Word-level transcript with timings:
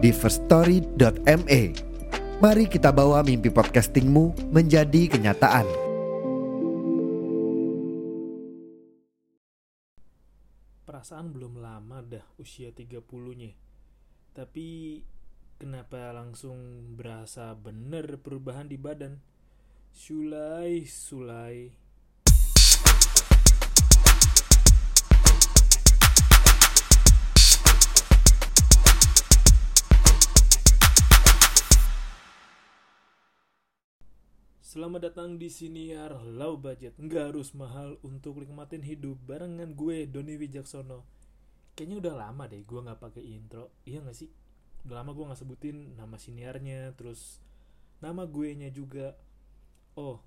di 0.00 0.16
firststory.me. 0.16 1.62
Mari 2.40 2.64
kita 2.72 2.88
bawa 2.88 3.20
mimpi 3.20 3.52
podcastingmu 3.52 4.48
menjadi 4.48 5.12
kenyataan. 5.12 5.68
Perasaan 10.88 11.36
belum 11.36 11.60
lama 11.60 12.00
dah 12.00 12.24
usia 12.40 12.72
30-nya. 12.72 13.52
Tapi 14.32 15.00
kenapa 15.60 16.16
langsung 16.16 16.56
berasa 16.96 17.52
bener 17.52 18.16
perubahan 18.24 18.72
di 18.72 18.80
badan? 18.80 19.20
Sulai, 19.92 20.88
sulai. 20.88 21.76
Selamat 34.70 35.10
datang 35.10 35.34
di 35.34 35.50
Siniar 35.50 36.14
Low 36.22 36.54
Budget. 36.54 36.94
Nggak 36.94 37.34
harus 37.34 37.58
mahal 37.58 37.98
untuk 38.06 38.38
nikmatin 38.38 38.86
hidup 38.86 39.18
Barengan 39.26 39.74
gue, 39.74 40.06
Doni 40.06 40.38
Wijaksono. 40.38 41.02
Kayaknya 41.74 41.96
udah 41.98 42.14
lama 42.14 42.46
deh 42.46 42.62
gue 42.62 42.78
nggak 42.78 43.02
pakai 43.02 43.34
intro. 43.34 43.74
Iya 43.82 43.98
gak 44.06 44.14
sih? 44.14 44.30
Udah 44.86 45.02
lama 45.02 45.10
gue 45.10 45.26
nggak 45.26 45.42
sebutin 45.42 45.98
nama 45.98 46.14
siniarnya 46.22 46.94
Terus 46.94 47.42
nama 47.98 48.30
gue 48.30 48.54
nya 48.54 48.70
juga. 48.70 49.18
Oh, 49.98 50.22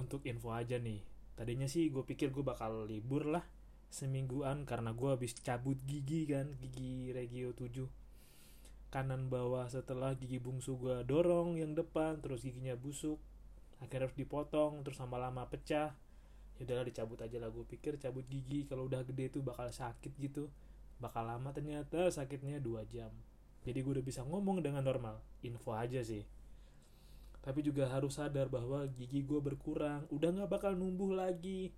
untuk 0.00 0.24
info 0.24 0.56
aja 0.56 0.80
nih. 0.80 1.04
Tadinya 1.36 1.68
sih 1.68 1.92
gue 1.92 2.08
pikir 2.08 2.32
gue 2.32 2.40
bakal 2.40 2.88
libur 2.88 3.28
lah 3.28 3.44
Semingguan 3.92 4.64
karena 4.64 4.96
gue 4.96 5.12
habis 5.12 5.36
cabut 5.36 5.76
gigi 5.84 6.24
kan 6.24 6.56
Gigi 6.56 7.12
Regio 7.12 7.52
7 7.52 7.84
Kanan 8.88 9.28
bawah 9.28 9.68
setelah 9.68 10.16
gigi 10.16 10.40
bungsu 10.40 10.80
gue 10.80 11.04
dorong 11.04 11.60
yang 11.60 11.76
depan 11.76 12.16
Terus 12.24 12.48
giginya 12.48 12.80
busuk 12.80 13.20
akhirnya 13.82 14.06
harus 14.06 14.16
dipotong 14.16 14.86
terus 14.86 15.02
lama-lama 15.02 15.44
pecah. 15.50 15.90
Ya 16.56 16.62
udahlah 16.62 16.86
dicabut 16.86 17.18
aja 17.18 17.36
lah 17.42 17.50
gue 17.50 17.66
pikir 17.66 17.98
cabut 17.98 18.22
gigi. 18.30 18.64
Kalau 18.70 18.86
udah 18.86 19.02
gede 19.02 19.34
tuh 19.34 19.42
bakal 19.42 19.68
sakit 19.68 20.14
gitu. 20.22 20.46
Bakal 21.02 21.26
lama 21.26 21.50
ternyata 21.50 22.06
sakitnya 22.08 22.62
dua 22.62 22.86
jam. 22.86 23.10
Jadi 23.66 23.78
gue 23.82 23.92
udah 23.98 24.06
bisa 24.06 24.22
ngomong 24.22 24.62
dengan 24.62 24.86
normal. 24.86 25.18
Info 25.42 25.74
aja 25.74 25.98
sih. 26.06 26.22
Tapi 27.42 27.58
juga 27.66 27.90
harus 27.90 28.14
sadar 28.14 28.46
bahwa 28.46 28.86
gigi 28.86 29.26
gue 29.26 29.42
berkurang. 29.42 30.06
Udah 30.14 30.30
nggak 30.30 30.50
bakal 30.50 30.78
numbuh 30.78 31.10
lagi. 31.10 31.74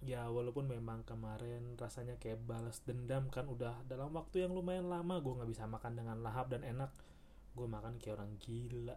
Ya 0.00 0.30
walaupun 0.30 0.70
memang 0.70 1.02
kemarin 1.04 1.74
rasanya 1.74 2.16
kayak 2.22 2.40
balas 2.46 2.80
dendam 2.86 3.28
kan 3.34 3.50
udah 3.50 3.82
dalam 3.90 4.14
waktu 4.14 4.46
yang 4.46 4.54
lumayan 4.54 4.86
lama 4.86 5.18
gue 5.18 5.34
nggak 5.34 5.50
bisa 5.50 5.68
makan 5.68 6.00
dengan 6.00 6.24
lahap 6.24 6.48
dan 6.48 6.64
enak. 6.64 6.88
Gue 7.52 7.66
makan 7.68 8.00
kayak 8.00 8.16
orang 8.22 8.38
gila 8.40 8.96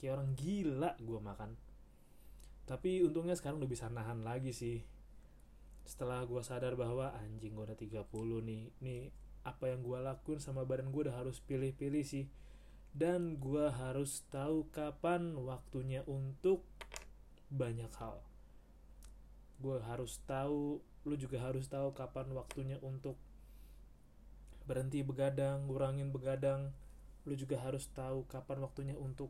kayak 0.00 0.16
orang 0.16 0.32
gila 0.32 0.96
gue 0.96 1.20
makan. 1.20 1.52
Tapi 2.64 3.04
untungnya 3.04 3.36
sekarang 3.36 3.60
udah 3.60 3.68
bisa 3.68 3.92
nahan 3.92 4.24
lagi 4.24 4.56
sih. 4.56 4.80
Setelah 5.84 6.24
gue 6.24 6.40
sadar 6.40 6.72
bahwa 6.80 7.12
anjing 7.20 7.52
gue 7.52 7.64
udah 7.68 7.76
30 7.76 8.08
nih 8.40 8.72
nih 8.80 9.02
apa 9.44 9.68
yang 9.68 9.84
gue 9.84 9.98
lakuin 10.00 10.40
sama 10.40 10.64
badan 10.64 10.88
gue 10.88 11.04
udah 11.04 11.20
harus 11.20 11.44
pilih-pilih 11.44 12.00
sih. 12.00 12.32
Dan 12.96 13.36
gue 13.36 13.68
harus 13.68 14.24
tahu 14.32 14.72
kapan 14.72 15.36
waktunya 15.36 16.00
untuk 16.08 16.64
banyak 17.52 17.92
hal. 18.00 18.24
Gue 19.60 19.76
harus 19.84 20.16
tahu 20.24 20.80
lu 21.04 21.16
juga 21.16 21.44
harus 21.44 21.68
tahu 21.68 21.92
kapan 21.92 22.32
waktunya 22.32 22.76
untuk 22.80 23.20
berhenti 24.64 25.04
begadang 25.04 25.68
ngurangin 25.68 26.14
begadang. 26.14 26.72
Lu 27.26 27.36
juga 27.36 27.60
harus 27.60 27.90
tahu 27.92 28.24
kapan 28.30 28.64
waktunya 28.64 28.96
untuk 28.96 29.28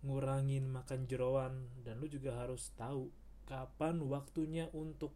ngurangin 0.00 0.64
makan 0.68 1.04
jeroan 1.04 1.68
dan 1.84 2.00
lu 2.00 2.08
juga 2.08 2.40
harus 2.40 2.72
tahu 2.76 3.12
kapan 3.44 4.00
waktunya 4.08 4.72
untuk 4.72 5.12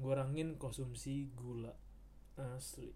ngurangin 0.00 0.56
konsumsi 0.56 1.28
gula. 1.36 1.76
Asli. 2.34 2.90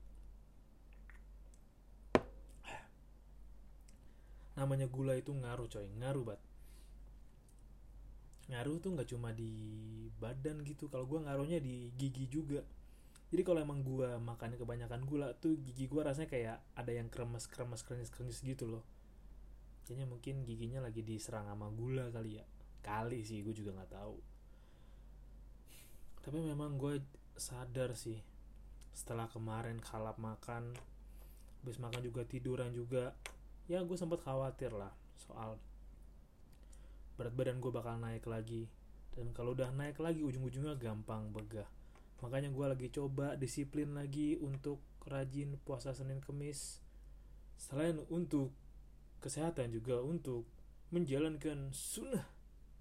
Namanya 4.59 4.91
gula 4.91 5.15
itu 5.15 5.31
ngaruh 5.31 5.71
coy. 5.71 5.87
Ngaruh 6.00 6.25
banget 6.27 6.43
ngaruh 8.48 8.81
tuh 8.81 8.97
nggak 8.97 9.12
cuma 9.12 9.28
di 9.37 9.53
badan 10.16 10.65
gitu. 10.65 10.88
Kalau 10.88 11.04
gua 11.04 11.21
ngaruhnya 11.28 11.60
di 11.60 11.93
gigi 12.00 12.32
juga. 12.32 12.65
Jadi 13.28 13.44
kalau 13.44 13.60
emang 13.60 13.84
gua 13.84 14.16
makannya 14.16 14.56
kebanyakan 14.56 15.04
gula 15.04 15.37
tuh 15.37 15.60
gigi 15.60 15.84
gua 15.84 16.09
rasanya 16.09 16.32
kayak 16.32 16.56
ada 16.72 16.93
yang 16.97 17.12
kremes 17.12 17.44
kremes 17.44 17.84
kremes 17.84 18.09
kremes 18.09 18.41
gitu 18.41 18.65
loh 18.65 18.97
kayaknya 19.88 20.04
mungkin 20.04 20.44
giginya 20.44 20.84
lagi 20.84 21.00
diserang 21.00 21.49
sama 21.49 21.72
gula 21.72 22.12
kali 22.12 22.37
ya. 22.37 22.44
Kali 22.84 23.25
sih 23.25 23.41
gue 23.41 23.56
juga 23.56 23.72
nggak 23.72 23.97
tahu. 23.97 24.16
Tapi 26.28 26.38
memang 26.44 26.76
gue 26.76 27.00
sadar 27.41 27.97
sih 27.97 28.21
setelah 28.93 29.32
kemarin 29.32 29.81
kalap 29.81 30.21
makan 30.21 30.77
habis 31.65 31.81
makan 31.81 32.04
juga 32.04 32.27
tiduran 32.28 32.75
juga 32.75 33.15
ya 33.71 33.81
gue 33.81 33.97
sempat 33.97 34.21
khawatir 34.27 34.75
lah 34.75 34.91
soal 35.15 35.56
berat 37.16 37.32
badan 37.32 37.56
gue 37.59 37.72
bakal 37.72 37.97
naik 37.97 38.28
lagi. 38.28 38.69
Dan 39.16 39.32
kalau 39.32 39.56
udah 39.56 39.72
naik 39.72 39.97
lagi 40.04 40.21
ujung-ujungnya 40.21 40.77
gampang 40.77 41.32
begah. 41.32 41.66
Makanya 42.21 42.53
gue 42.53 42.66
lagi 42.69 42.88
coba 42.93 43.34
disiplin 43.41 43.97
lagi 43.97 44.37
untuk 44.37 44.84
rajin 45.09 45.56
puasa 45.65 45.97
Senin 45.97 46.21
Kemis. 46.22 46.84
Selain 47.59 47.98
untuk 48.12 48.54
kesehatan 49.18 49.74
juga 49.74 49.98
untuk 50.02 50.46
menjalankan 50.94 51.74
sunnah. 51.74 52.26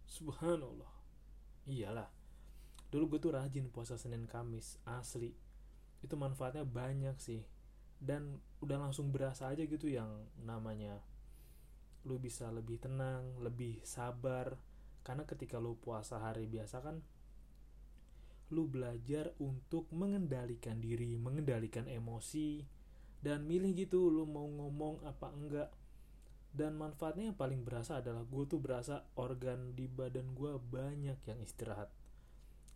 Subhanallah. 0.07 0.93
Iyalah. 1.67 2.07
Dulu 2.87 3.17
gue 3.17 3.19
tuh 3.19 3.35
rajin 3.35 3.67
puasa 3.67 3.99
Senin 3.99 4.23
Kamis 4.23 4.79
asli. 4.87 5.35
Itu 5.99 6.15
manfaatnya 6.15 6.63
banyak 6.63 7.19
sih. 7.19 7.43
Dan 7.99 8.39
udah 8.63 8.79
langsung 8.79 9.11
berasa 9.11 9.51
aja 9.51 9.65
gitu 9.67 9.91
yang 9.91 10.29
namanya 10.39 11.01
lu 12.07 12.15
bisa 12.23 12.47
lebih 12.55 12.79
tenang 12.79 13.35
lebih 13.43 13.83
sabar. 13.83 14.55
Karena 15.03 15.27
ketika 15.27 15.59
lu 15.59 15.75
puasa 15.75 16.23
hari 16.23 16.47
biasa 16.47 16.79
kan 16.79 17.03
lu 18.47 18.63
belajar 18.71 19.35
untuk 19.43 19.91
mengendalikan 19.91 20.79
diri 20.79 21.19
mengendalikan 21.19 21.91
emosi. 21.91 22.63
Dan 23.19 23.43
milih 23.43 23.75
gitu 23.75 24.07
lu 24.07 24.23
mau 24.23 24.47
ngomong 24.47 25.03
apa 25.03 25.27
enggak 25.35 25.69
dan 26.57 26.73
manfaatnya 26.73 27.29
yang 27.29 27.37
paling 27.37 27.61
berasa 27.61 28.01
adalah 28.01 28.25
gue 28.25 28.43
tuh 28.49 28.57
berasa 28.57 29.05
organ 29.13 29.77
di 29.77 29.85
badan 29.85 30.33
gue 30.33 30.57
banyak 30.57 31.21
yang 31.29 31.39
istirahat. 31.45 31.93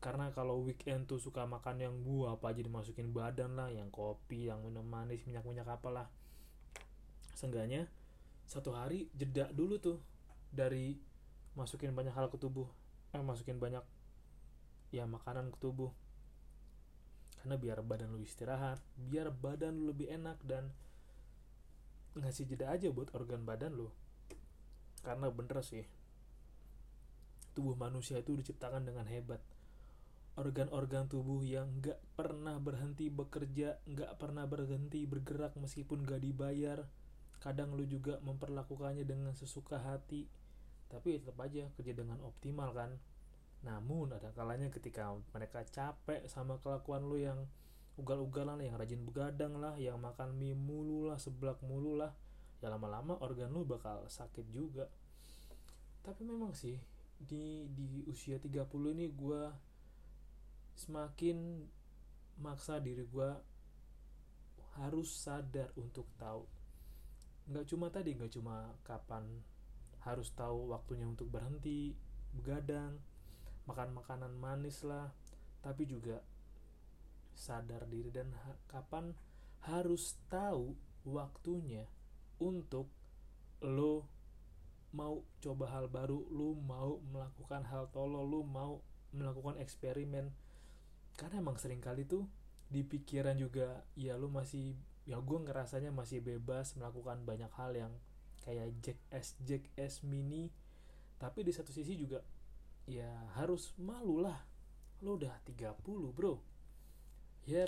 Karena 0.02 0.34
kalau 0.34 0.66
weekend 0.66 1.06
tuh 1.06 1.22
suka 1.22 1.46
makan 1.46 1.78
yang 1.78 1.96
gua 2.02 2.34
apa 2.34 2.50
aja 2.50 2.66
dimasukin 2.66 3.14
badan 3.14 3.54
lah 3.54 3.70
yang 3.70 3.94
kopi 3.94 4.50
yang 4.50 4.66
minum 4.66 4.82
manis 4.82 5.22
minyak 5.30 5.46
minyak 5.46 5.70
apalah. 5.70 6.10
Seenggaknya 7.38 7.86
satu 8.50 8.74
hari 8.74 9.14
jeda 9.14 9.54
dulu 9.54 9.78
tuh 9.78 10.02
dari 10.50 10.98
masukin 11.54 11.94
banyak 11.94 12.18
hal 12.18 12.34
ke 12.34 12.42
tubuh 12.42 12.66
eh 13.14 13.22
masukin 13.22 13.62
banyak 13.62 13.86
ya 14.90 15.06
makanan 15.06 15.54
ke 15.54 15.58
tubuh. 15.62 15.94
Karena 17.38 17.62
biar 17.62 17.86
badan 17.86 18.10
lu 18.18 18.26
istirahat 18.26 18.82
biar 18.98 19.30
badan 19.30 19.78
lu 19.78 19.94
lebih 19.94 20.10
enak 20.10 20.42
dan 20.50 20.74
ngasih 22.20 22.44
jeda 22.48 22.72
aja 22.72 22.92
buat 22.92 23.12
organ 23.16 23.48
badan 23.48 23.80
lo. 23.80 23.96
Karena 25.02 25.32
bener 25.32 25.64
sih. 25.64 25.88
Tubuh 27.52 27.76
manusia 27.76 28.20
itu 28.20 28.36
diciptakan 28.36 28.88
dengan 28.88 29.08
hebat. 29.08 29.40
Organ-organ 30.40 31.12
tubuh 31.12 31.44
yang 31.44 31.84
nggak 31.84 32.00
pernah 32.16 32.56
berhenti 32.56 33.12
bekerja 33.12 33.84
nggak 33.84 34.16
pernah 34.16 34.48
berhenti 34.48 35.04
bergerak 35.04 35.60
meskipun 35.60 36.08
gak 36.08 36.24
dibayar. 36.24 36.88
Kadang 37.44 37.76
lu 37.76 37.84
juga 37.84 38.22
memperlakukannya 38.24 39.04
dengan 39.04 39.36
sesuka 39.36 39.82
hati. 39.82 40.32
Tapi 40.88 41.20
tetap 41.20 41.36
aja 41.44 41.68
kerja 41.76 41.92
dengan 41.92 42.24
optimal 42.24 42.72
kan. 42.72 42.96
Namun 43.68 44.16
ada 44.16 44.32
kalanya 44.32 44.72
ketika 44.72 45.12
mereka 45.36 45.68
capek 45.68 46.24
sama 46.32 46.58
kelakuan 46.64 47.04
lu 47.06 47.20
yang 47.20 47.50
ugal-ugalan 48.00 48.60
lah 48.60 48.66
yang 48.66 48.78
rajin 48.80 49.02
begadang 49.04 49.60
lah 49.60 49.76
yang 49.76 50.00
makan 50.00 50.36
mie 50.36 50.56
mulu 50.56 51.12
lah 51.12 51.20
seblak 51.20 51.60
mulu 51.66 52.00
lah. 52.00 52.14
Ya 52.62 52.70
lama-lama 52.70 53.18
organ 53.20 53.50
lu 53.50 53.66
bakal 53.66 54.06
sakit 54.06 54.48
juga. 54.54 54.86
Tapi 56.06 56.22
memang 56.24 56.54
sih 56.54 56.78
di 57.22 57.70
di 57.70 58.02
usia 58.10 58.42
30 58.42 58.66
ini 58.98 59.10
gue 59.14 59.44
semakin 60.74 61.68
maksa 62.42 62.82
diri 62.82 63.06
gue 63.06 63.30
harus 64.80 65.10
sadar 65.12 65.70
untuk 65.76 66.08
tahu. 66.16 66.48
Nggak 67.52 67.66
cuma 67.68 67.88
tadi 67.92 68.16
nggak 68.16 68.34
cuma 68.34 68.72
kapan 68.88 69.26
harus 70.02 70.34
tahu 70.34 70.74
waktunya 70.74 71.06
untuk 71.06 71.30
berhenti 71.30 71.94
begadang 72.34 72.98
makan 73.70 73.94
makanan 73.94 74.34
manis 74.34 74.82
lah 74.82 75.14
tapi 75.62 75.86
juga 75.86 76.18
sadar 77.36 77.88
diri 77.88 78.14
dan 78.14 78.32
ha 78.46 78.54
kapan 78.70 79.16
harus 79.66 80.18
tahu 80.30 80.74
waktunya 81.06 81.86
untuk 82.42 82.90
lo 83.62 84.10
mau 84.92 85.24
coba 85.40 85.72
hal 85.72 85.88
baru, 85.88 86.28
lo 86.34 86.58
mau 86.58 87.00
melakukan 87.14 87.64
hal 87.70 87.88
tolol, 87.96 88.28
lo 88.28 88.42
mau 88.44 88.84
melakukan 89.16 89.56
eksperimen. 89.62 90.34
Karena 91.16 91.40
emang 91.40 91.56
sering 91.62 91.80
kali 91.80 92.04
tuh 92.04 92.28
di 92.72 92.82
pikiran 92.84 93.36
juga 93.36 93.84
ya 94.00 94.16
lo 94.16 94.32
masih 94.32 94.76
ya 95.04 95.20
gue 95.20 95.40
ngerasanya 95.44 95.92
masih 95.92 96.24
bebas 96.24 96.76
melakukan 96.80 97.24
banyak 97.28 97.52
hal 97.56 97.72
yang 97.76 97.94
kayak 98.44 98.72
Jack 98.82 99.00
S 99.14 99.38
Jack 99.46 99.64
S 99.78 100.04
mini. 100.04 100.52
Tapi 101.22 101.46
di 101.46 101.54
satu 101.54 101.70
sisi 101.70 101.94
juga 101.96 102.20
ya 102.90 103.10
harus 103.38 103.72
malu 103.78 104.20
lah. 104.20 104.42
Lo 105.06 105.16
udah 105.16 105.38
30 105.46 105.78
bro 106.12 106.51
ya 107.52 107.68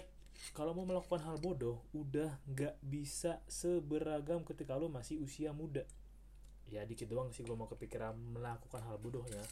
kalau 0.55 0.71
mau 0.71 0.87
melakukan 0.87 1.19
hal 1.27 1.35
bodoh 1.43 1.83
udah 1.91 2.39
nggak 2.47 2.79
bisa 2.79 3.43
seberagam 3.51 4.47
ketika 4.47 4.79
lo 4.79 4.87
masih 4.87 5.19
usia 5.19 5.51
muda. 5.51 5.83
Ya 6.71 6.87
dikit 6.87 7.11
doang 7.11 7.35
sih 7.35 7.43
gue 7.43 7.53
mau 7.53 7.67
kepikiran 7.67 8.15
melakukan 8.15 8.81
hal 8.87 8.95
bodohnya 8.95 9.43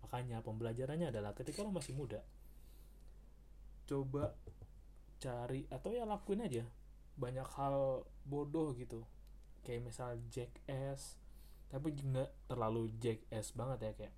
makanya 0.00 0.40
pembelajarannya 0.40 1.10
adalah 1.10 1.34
ketika 1.34 1.66
lo 1.66 1.74
masih 1.74 1.92
muda 1.98 2.22
coba 3.86 4.34
cari 5.22 5.64
atau 5.70 5.94
ya 5.94 6.04
lakuin 6.04 6.42
aja 6.42 6.66
banyak 7.16 7.46
hal 7.56 8.04
bodoh 8.28 8.76
gitu. 8.76 9.06
Kayak 9.62 9.88
misal 9.90 10.18
Jack 10.30 10.52
S 10.68 11.18
tapi 11.70 11.94
nggak 11.94 12.50
terlalu 12.50 12.90
Jack 13.02 13.24
S 13.30 13.54
banget 13.54 13.78
ya 13.82 13.92
kayak 13.94 14.14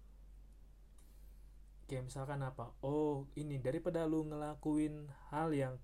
kayak 1.88 2.12
misalkan 2.12 2.44
apa 2.44 2.76
oh 2.84 3.24
ini 3.34 3.56
daripada 3.58 4.04
lu 4.04 4.28
ngelakuin 4.28 5.08
hal 5.32 5.50
yang 5.56 5.74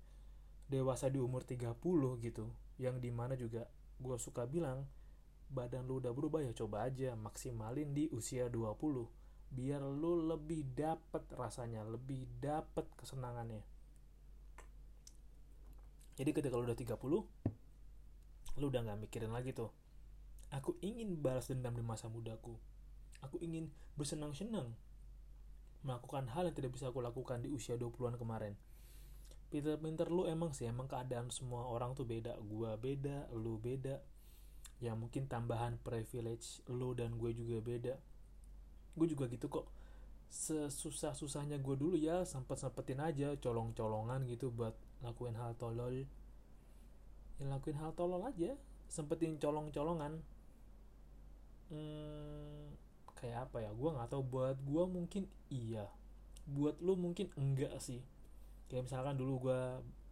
dewasa 0.69 1.09
di 1.09 1.17
umur 1.17 1.41
30 1.41 1.73
gitu 2.21 2.45
yang 2.77 3.01
di 3.01 3.09
mana 3.09 3.33
juga 3.33 3.65
gue 3.97 4.17
suka 4.21 4.45
bilang 4.45 4.85
badan 5.49 5.85
lu 5.89 6.01
udah 6.01 6.13
berubah 6.13 6.45
ya 6.45 6.53
coba 6.53 6.85
aja 6.89 7.17
maksimalin 7.17 7.93
di 7.93 8.09
usia 8.13 8.49
20 8.49 8.77
biar 9.49 9.81
lu 9.81 10.25
lebih 10.25 10.65
dapet 10.73 11.21
rasanya 11.37 11.85
lebih 11.85 12.27
dapet 12.41 12.83
kesenangannya. 12.97 13.61
Jadi 16.17 16.29
ketika 16.33 16.57
lu 16.57 16.65
udah 16.65 16.75
30 16.75 16.97
lu 18.55 18.71
udah 18.71 18.81
nggak 18.87 18.99
mikirin 19.07 19.35
lagi 19.35 19.51
tuh 19.51 19.67
aku 20.47 20.79
ingin 20.79 21.19
balas 21.19 21.51
dendam 21.51 21.75
di 21.75 21.83
masa 21.83 22.07
mudaku 22.07 22.55
aku 23.19 23.35
ingin 23.43 23.67
bersenang-senang 23.99 24.71
melakukan 25.85 26.25
hal 26.33 26.49
yang 26.49 26.55
tidak 26.57 26.73
bisa 26.73 26.89
aku 26.89 26.99
lakukan 26.99 27.45
di 27.45 27.53
usia 27.53 27.77
20-an 27.77 28.17
kemarin. 28.17 28.57
Pinter-pinter 29.53 30.09
lu 30.09 30.25
emang 30.25 30.51
sih 30.51 30.65
emang 30.65 30.89
keadaan 30.89 31.29
semua 31.29 31.69
orang 31.69 31.93
tuh 31.93 32.03
beda. 32.03 32.35
Gua 32.41 32.75
beda 32.75 33.29
lu 33.37 33.61
beda. 33.61 34.01
Ya 34.81 34.97
mungkin 34.97 35.29
tambahan 35.29 35.77
privilege 35.79 36.65
lu 36.67 36.97
dan 36.97 37.15
gue 37.15 37.31
juga 37.31 37.61
beda. 37.63 37.95
Gue 38.97 39.07
juga 39.07 39.29
gitu 39.31 39.47
kok. 39.47 39.69
Sesusah 40.27 41.15
susahnya 41.15 41.61
gue 41.61 41.75
dulu 41.79 41.95
ya 41.95 42.27
sempet 42.27 42.59
sempetin 42.59 42.99
aja 42.99 43.37
colong 43.39 43.71
colongan 43.71 44.27
gitu 44.27 44.51
buat 44.51 44.75
lakuin 45.05 45.37
hal 45.37 45.55
tolol. 45.55 46.03
Ya 47.39 47.45
lakuin 47.47 47.79
hal 47.79 47.95
tolol 47.95 48.25
aja 48.25 48.57
sempetin 48.89 49.37
colong 49.41 49.73
colongan 49.73 50.21
hmm, 51.71 52.84
kayak 53.15 53.49
apa 53.49 53.63
ya 53.63 53.71
gue 53.71 53.89
nggak 53.89 54.09
tahu 54.11 54.23
buat 54.27 54.57
gue 54.59 54.83
mungkin 54.85 55.23
iya 55.49 55.87
buat 56.45 56.77
lu 56.77 56.93
mungkin 56.93 57.33
enggak 57.35 57.73
sih. 57.81 58.05
Kayak 58.69 58.89
misalkan 58.89 59.17
dulu 59.17 59.49
gue 59.49 59.61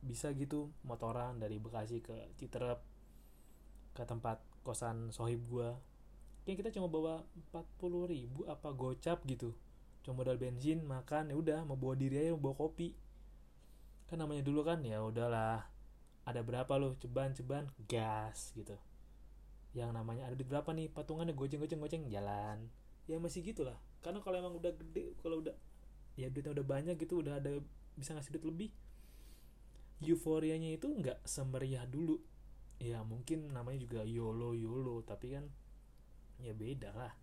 bisa 0.03 0.33
gitu 0.35 0.73
motoran 0.83 1.39
dari 1.39 1.61
Bekasi 1.61 2.03
ke 2.03 2.13
Citerep 2.35 2.81
ke 3.93 4.03
tempat 4.03 4.41
kosan 4.65 5.13
sohib 5.13 5.39
gue 5.47 5.69
kayak 6.43 6.59
kita 6.59 6.69
cuma 6.75 6.91
bawa 6.91 7.23
40 7.55 8.11
ribu 8.11 8.43
apa 8.51 8.75
gocap 8.75 9.23
gitu 9.23 9.55
cuma 10.03 10.19
modal 10.19 10.35
bensin 10.35 10.83
makan 10.83 11.31
ya 11.31 11.35
udah 11.39 11.59
mau 11.63 11.79
bawa 11.79 11.95
diri 11.95 12.19
aja 12.19 12.35
mau 12.35 12.51
bawa 12.51 12.67
kopi. 12.67 12.91
Kan 14.11 14.19
namanya 14.19 14.43
dulu 14.43 14.67
kan 14.67 14.83
ya 14.83 14.99
udahlah 14.99 15.63
ada 16.27 16.41
berapa 16.43 16.71
lo 16.75 16.99
ceban 16.99 17.31
ceban 17.31 17.71
gas 17.87 18.51
gitu. 18.51 18.75
Yang 19.71 19.95
namanya 19.95 20.27
ada 20.27 20.35
di 20.35 20.43
berapa 20.43 20.67
nih? 20.75 20.91
Patungannya 20.91 21.31
goceng 21.31 21.63
goceng 21.63 21.79
goceng 21.79 22.03
jalan 22.11 22.67
ya 23.07 23.19
masih 23.19 23.43
gitulah. 23.43 23.75
Karena 24.03 24.19
kalau 24.19 24.39
emang 24.39 24.55
udah 24.59 24.71
gede 24.75 25.15
kalau 25.23 25.39
udah 25.39 25.55
ya 26.19 26.29
duitnya 26.29 26.53
udah 26.53 26.65
banyak 26.67 26.95
gitu 26.99 27.25
udah 27.25 27.41
ada 27.41 27.57
bisa 27.97 28.13
ngasih 28.13 28.37
duit 28.37 28.45
lebih 28.45 28.69
euforianya 30.03 30.75
itu 30.75 30.87
nggak 30.91 31.23
semeriah 31.23 31.87
dulu. 31.87 32.19
Ya 32.81 32.99
mungkin 33.05 33.55
namanya 33.55 33.79
juga 33.79 34.03
yolo 34.03 34.51
yolo 34.51 34.99
tapi 35.07 35.35
kan 35.35 35.47
ya 36.43 36.51
beda 36.51 36.91
lah. 36.91 37.13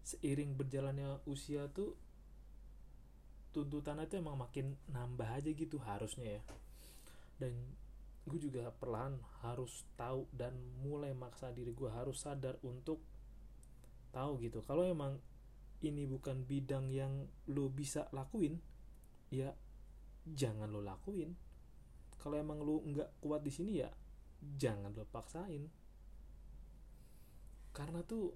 Seiring 0.00 0.56
berjalannya 0.56 1.20
usia 1.28 1.68
tuh 1.68 1.92
tuntutannya 3.50 4.06
tuh 4.06 4.22
emang 4.22 4.38
makin 4.38 4.78
nambah 4.88 5.28
aja 5.28 5.50
gitu 5.52 5.76
harusnya 5.82 6.40
ya. 6.40 6.42
Dan 7.36 7.52
gue 8.24 8.38
juga 8.40 8.70
perlahan 8.70 9.18
harus 9.42 9.82
tahu 9.98 10.28
dan 10.30 10.54
mulai 10.84 11.16
maksa 11.16 11.50
diri 11.50 11.72
gue 11.74 11.90
harus 11.90 12.20
sadar 12.20 12.56
untuk 12.62 13.02
tahu 14.10 14.42
gitu. 14.44 14.62
Kalau 14.66 14.84
emang 14.86 15.18
ini 15.80 16.04
bukan 16.04 16.44
bidang 16.44 16.92
yang 16.92 17.24
lo 17.48 17.72
bisa 17.72 18.10
lakuin 18.12 18.60
ya 19.32 19.54
jangan 20.26 20.68
lo 20.68 20.84
lakuin. 20.84 21.32
Kalau 22.20 22.36
emang 22.36 22.60
lo 22.60 22.84
nggak 22.84 23.22
kuat 23.24 23.40
di 23.40 23.52
sini 23.54 23.80
ya 23.80 23.88
jangan 24.60 24.92
lo 24.92 25.08
paksain. 25.08 25.70
Karena 27.70 28.04
tuh 28.04 28.34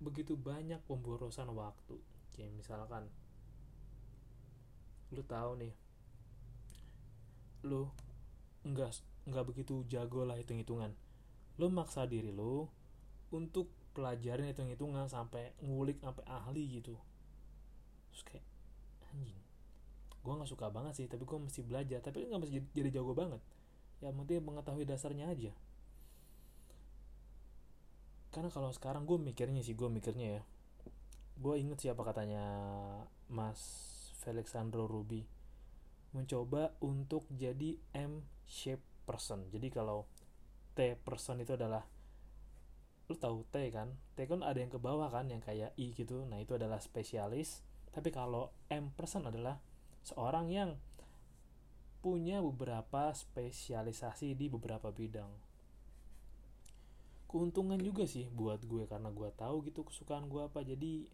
begitu 0.00 0.34
banyak 0.34 0.82
pemborosan 0.88 1.52
waktu. 1.52 2.00
Kayak 2.34 2.56
misalkan 2.56 3.06
lu 5.14 5.22
tahu 5.22 5.54
nih 5.62 5.74
lu 7.62 7.86
nggak 8.66 8.90
nggak 9.26 9.44
begitu 9.46 9.86
jago 9.86 10.26
lah 10.26 10.34
hitung 10.38 10.58
hitungan 10.58 10.94
lu 11.58 11.70
maksa 11.70 12.06
diri 12.06 12.34
lu 12.34 12.66
untuk 13.30 13.70
pelajarin 13.96 14.52
hitung 14.52 14.68
hitungan 14.68 15.08
sampai 15.08 15.56
ngulik 15.64 15.96
sampai 16.04 16.20
ahli 16.28 16.84
gitu. 16.84 16.92
Terus 18.12 18.22
kayak 18.28 18.44
anjing 19.16 19.40
gue 20.26 20.34
nggak 20.34 20.50
suka 20.50 20.66
banget 20.74 20.98
sih 20.98 21.06
tapi 21.08 21.24
gue 21.24 21.38
mesti 21.40 21.64
belajar. 21.64 22.04
Tapi 22.04 22.28
nggak 22.28 22.40
mesti 22.44 22.60
jadi 22.76 23.00
jago 23.00 23.16
banget. 23.16 23.40
Ya 24.04 24.12
penting 24.12 24.44
mengetahui 24.44 24.84
dasarnya 24.84 25.32
aja. 25.32 25.56
Karena 28.36 28.52
kalau 28.52 28.68
sekarang 28.76 29.08
gue 29.08 29.16
mikirnya 29.16 29.64
sih 29.64 29.72
gue 29.72 29.88
mikirnya 29.88 30.28
ya 30.38 30.42
gue 31.36 31.54
inget 31.60 31.76
siapa 31.84 32.00
katanya 32.00 32.44
Mas 33.32 33.60
Felixandro 34.20 34.84
Ruby. 34.84 35.24
Mencoba 36.12 36.72
untuk 36.80 37.28
jadi 37.32 37.76
M 37.92 38.24
shape 38.48 38.82
person. 39.04 39.46
Jadi 39.52 39.68
kalau 39.68 40.08
T 40.72 40.96
person 41.00 41.40
itu 41.40 41.56
adalah 41.56 41.84
lu 43.06 43.14
tahu 43.14 43.46
T 43.54 43.70
kan? 43.70 43.94
T 44.18 44.26
kan 44.26 44.42
ada 44.42 44.58
yang 44.58 44.70
ke 44.70 44.82
bawah 44.82 45.06
kan 45.06 45.30
yang 45.30 45.38
kayak 45.38 45.70
I 45.78 45.94
gitu. 45.94 46.26
Nah 46.26 46.42
itu 46.42 46.58
adalah 46.58 46.82
spesialis. 46.82 47.62
Tapi 47.94 48.10
kalau 48.10 48.50
M 48.66 48.90
person 48.92 49.24
adalah 49.30 49.62
seorang 50.02 50.50
yang 50.50 50.74
punya 52.02 52.38
beberapa 52.38 53.10
spesialisasi 53.10 54.38
di 54.38 54.46
beberapa 54.46 54.94
bidang. 54.94 55.30
Keuntungan 57.26 57.78
juga 57.82 58.06
sih 58.06 58.30
buat 58.30 58.62
gue 58.62 58.86
karena 58.86 59.10
gue 59.10 59.30
tahu 59.34 59.66
gitu 59.66 59.82
kesukaan 59.82 60.30
gue 60.30 60.42
apa. 60.46 60.62
Jadi 60.62 61.10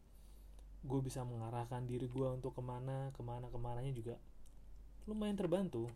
gue 0.83 1.01
bisa 1.01 1.25
mengarahkan 1.25 1.87
diri 1.89 2.11
gue 2.11 2.29
untuk 2.29 2.53
ke 2.59 2.63
mana 2.65 3.15
ke 3.15 3.23
mana 3.23 3.49
ke 3.49 3.57
mananya 3.57 3.93
juga 3.93 4.17
lumayan 5.09 5.37
terbantu. 5.37 5.89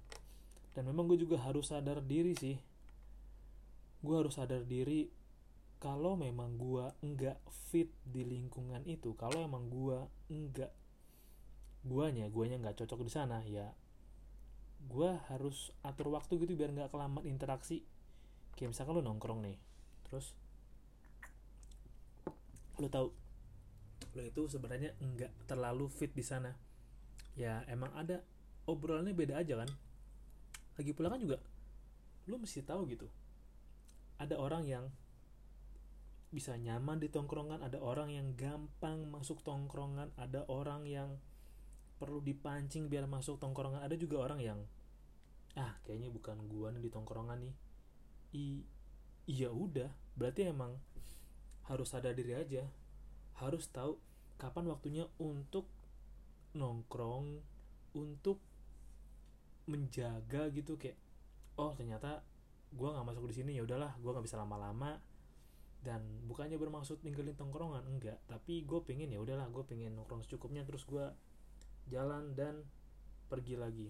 Dan 0.77 0.89
memang 0.89 1.09
gue 1.09 1.21
juga 1.21 1.41
harus 1.41 1.73
sadar 1.73 2.05
diri 2.05 2.37
sih. 2.37 2.57
Gue 4.01 4.17
harus 4.17 4.37
sadar 4.37 4.65
diri 4.65 5.09
kalau 5.77 6.17
memang 6.17 6.57
gue 6.57 6.85
enggak 7.05 7.37
fit 7.69 7.93
di 8.03 8.25
lingkungan 8.25 8.81
itu 8.89 9.13
kalau 9.15 9.45
emang 9.45 9.69
gue 9.69 9.99
enggak 10.33 10.73
guanya 11.87 12.27
guanya 12.33 12.59
nggak 12.59 12.83
cocok 12.83 13.07
di 13.07 13.13
sana 13.13 13.45
ya 13.47 13.71
gue 14.87 15.11
harus 15.31 15.71
atur 15.83 16.11
waktu 16.15 16.39
gitu 16.43 16.55
biar 16.55 16.71
nggak 16.71 16.93
kelamaan 16.95 17.27
interaksi. 17.27 17.83
Kayak 18.55 18.73
misalkan 18.73 18.97
lo 18.97 19.03
nongkrong 19.05 19.41
nih 19.45 19.59
terus 20.07 20.33
lo 22.79 22.87
tahu 22.87 23.09
lo 24.15 24.23
itu 24.23 24.43
sebenarnya 24.47 24.95
nggak 25.01 25.51
terlalu 25.51 25.91
fit 25.91 26.13
di 26.15 26.23
sana. 26.23 26.55
Ya 27.37 27.67
emang 27.69 27.93
ada 27.99 28.23
obrolannya 28.65 29.13
beda 29.13 29.43
aja 29.43 29.61
kan. 29.61 29.71
Lagi 30.79 30.93
pula 30.95 31.13
kan 31.13 31.21
juga 31.21 31.43
lo 32.27 32.37
mesti 32.43 32.63
tahu 32.63 32.91
gitu 32.91 33.07
ada 34.17 34.35
orang 34.41 34.65
yang 34.65 34.85
bisa 36.31 36.59
nyaman 36.59 36.99
di 36.99 37.09
tongkrongan. 37.09 37.63
Ada 37.63 37.79
orang 37.79 38.11
yang 38.11 38.35
gampang 38.35 39.07
masuk 39.07 39.43
tongkrongan. 39.47 40.11
Ada 40.19 40.47
orang 40.51 40.87
yang 40.87 41.17
perlu 41.97 42.21
dipancing 42.21 42.91
biar 42.91 43.07
masuk 43.09 43.39
tongkrongan. 43.39 43.83
Ada 43.83 43.97
juga 43.97 44.21
orang 44.21 44.41
yang 44.43 44.59
ah 45.57 45.73
kayaknya 45.89 46.13
bukan 46.13 46.37
gua 46.53 46.69
nih 46.75 46.83
di 46.85 46.91
tongkrongan 46.93 47.39
nih. 47.41 47.55
I 48.37 48.47
iya 49.31 49.49
udah. 49.49 49.89
Berarti 50.19 50.51
emang 50.51 50.77
harus 51.71 51.89
sadar 51.95 52.13
diri 52.13 52.37
aja. 52.37 52.67
Harus 53.41 53.71
tahu 53.71 53.97
kapan 54.37 54.69
waktunya 54.69 55.05
untuk 55.17 55.69
nongkrong 56.53 57.41
untuk 57.97 58.43
menjaga 59.71 60.53
gitu. 60.53 60.77
Kayak 60.77 60.99
oh 61.57 61.73
ternyata 61.73 62.21
gua 62.75 62.93
nggak 62.93 63.07
masuk 63.15 63.31
di 63.31 63.35
sini. 63.41 63.51
Ya 63.57 63.65
udahlah 63.65 63.97
gua 64.03 64.19
nggak 64.19 64.27
bisa 64.27 64.37
lama-lama 64.37 65.01
dan 65.85 66.03
bukannya 66.27 66.59
bermaksud 66.59 67.03
ninggalin 67.07 67.37
tongkrongan 67.39 67.87
enggak. 67.87 68.19
Tapi 68.27 68.67
gue 68.67 68.81
pengen 68.83 69.13
ya 69.13 69.23
udahlah 69.23 69.47
gue 69.51 69.63
pengen 69.63 69.95
nongkrong 69.95 70.27
secukupnya 70.27 70.67
terus 70.67 70.83
gue 70.89 71.07
jalan 71.91 72.35
dan 72.35 72.67
pergi 73.31 73.55
lagi. 73.55 73.89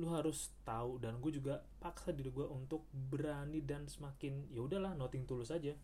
Lu 0.00 0.10
harus 0.10 0.50
tahu 0.64 0.98
dan 0.98 1.20
gue 1.22 1.30
juga 1.30 1.62
paksa 1.78 2.10
diri 2.10 2.32
gue 2.32 2.46
untuk 2.48 2.88
berani 2.90 3.62
dan 3.62 3.86
semakin 3.86 4.48
ya 4.50 4.64
udahlah 4.64 4.96
noting 4.96 5.28
tulus 5.28 5.54
aja. 5.54 5.76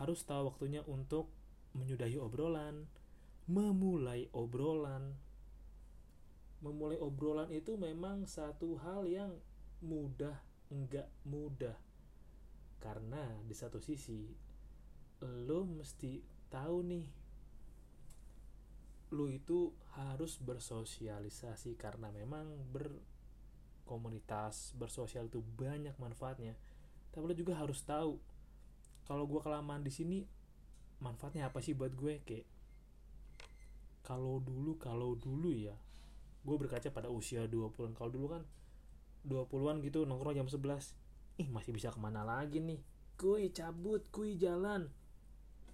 Harus 0.00 0.24
tahu 0.24 0.48
waktunya 0.48 0.80
untuk 0.88 1.28
menyudahi 1.76 2.16
obrolan 2.16 2.88
memulai 3.50 4.30
obrolan. 4.30 5.18
Memulai 6.60 7.00
obrolan 7.02 7.50
itu 7.50 7.74
memang 7.74 8.24
satu 8.24 8.78
hal 8.78 9.08
yang 9.08 9.32
mudah 9.80 10.36
enggak 10.70 11.08
mudah 11.24 11.74
karena 12.80 13.20
di 13.44 13.52
satu 13.52 13.76
sisi 13.78 14.24
lo 15.20 15.68
mesti 15.68 16.16
tahu 16.48 16.76
nih 16.88 17.06
lo 19.12 19.28
itu 19.28 19.68
harus 19.98 20.38
bersosialisasi 20.40 21.76
karena 21.76 22.08
memang 22.14 22.46
berkomunitas 22.72 24.72
bersosial 24.78 25.26
itu 25.26 25.42
banyak 25.42 25.98
manfaatnya. 25.98 26.54
Tapi 27.10 27.26
lo 27.26 27.34
juga 27.34 27.58
harus 27.58 27.82
tahu 27.82 28.22
kalau 29.04 29.26
gue 29.26 29.42
kelamaan 29.42 29.82
di 29.82 29.90
sini 29.90 30.22
manfaatnya 31.02 31.50
apa 31.50 31.58
sih 31.58 31.74
buat 31.74 31.90
gue? 31.98 32.22
Kayak 32.22 32.46
kalau 34.06 34.38
dulu 34.38 34.78
kalau 34.78 35.18
dulu 35.18 35.50
ya 35.52 35.74
gue 36.40 36.56
berkaca 36.56 36.88
pada 36.88 37.12
usia 37.12 37.44
20-an 37.44 37.92
kalau 37.92 38.08
dulu 38.08 38.32
kan 38.32 38.42
20-an 39.28 39.84
gitu 39.84 40.08
nongkrong 40.08 40.38
jam 40.38 40.48
11 40.48 40.99
ih 41.40 41.48
masih 41.48 41.72
bisa 41.72 41.88
ke 41.88 41.96
mana 41.96 42.20
lagi 42.20 42.60
nih? 42.60 42.76
Kuy 43.16 43.48
cabut 43.48 44.04
kuy 44.12 44.36
jalan. 44.36 44.92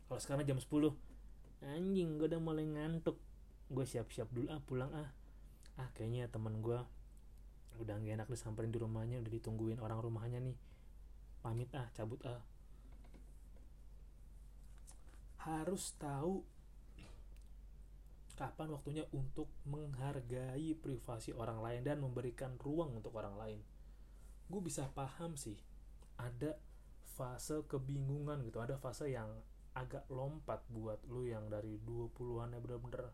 Kalau 0.07 0.21
sekarang 0.23 0.47
jam 0.47 0.63
10 0.63 0.95
anjing 1.67 2.23
gue 2.23 2.31
udah 2.31 2.39
mulai 2.39 2.63
ngantuk. 2.63 3.19
Gue 3.67 3.83
siap-siap 3.83 4.31
dulu 4.31 4.47
ah 4.55 4.63
pulang 4.63 4.95
ah. 4.95 5.11
Ah 5.75 5.91
kayaknya 5.99 6.31
teman 6.31 6.63
gue 6.63 6.79
udah 7.77 7.95
gak 8.01 8.15
enak 8.23 8.29
disamperin 8.31 8.73
di 8.73 8.81
rumahnya 8.81 9.21
udah 9.21 9.33
ditungguin 9.35 9.83
orang 9.83 9.99
rumahnya 9.99 10.39
nih. 10.39 10.55
Pamit 11.43 11.75
ah 11.75 11.91
cabut 11.91 12.23
ah. 12.23 12.43
Harus 15.43 15.95
tahu 15.99 16.47
kapan 18.39 18.69
waktunya 18.71 19.05
untuk 19.17 19.51
menghargai 19.67 20.77
privasi 20.79 21.35
orang 21.35 21.59
lain 21.59 21.83
dan 21.83 21.99
memberikan 21.99 22.55
ruang 22.61 23.01
untuk 23.01 23.17
orang 23.17 23.35
lain 23.41 23.61
gue 24.47 24.61
bisa 24.63 24.87
paham 24.95 25.35
sih 25.35 25.59
ada 26.17 26.57
fase 27.17 27.65
kebingungan 27.67 28.45
gitu 28.45 28.63
ada 28.63 28.77
fase 28.79 29.11
yang 29.11 29.29
agak 29.77 30.09
lompat 30.09 30.65
buat 30.73 31.03
lu 31.09 31.29
yang 31.29 31.53
dari 31.53 31.77
20-an 31.85 32.57
ya 32.57 32.61
bener-bener 32.61 33.13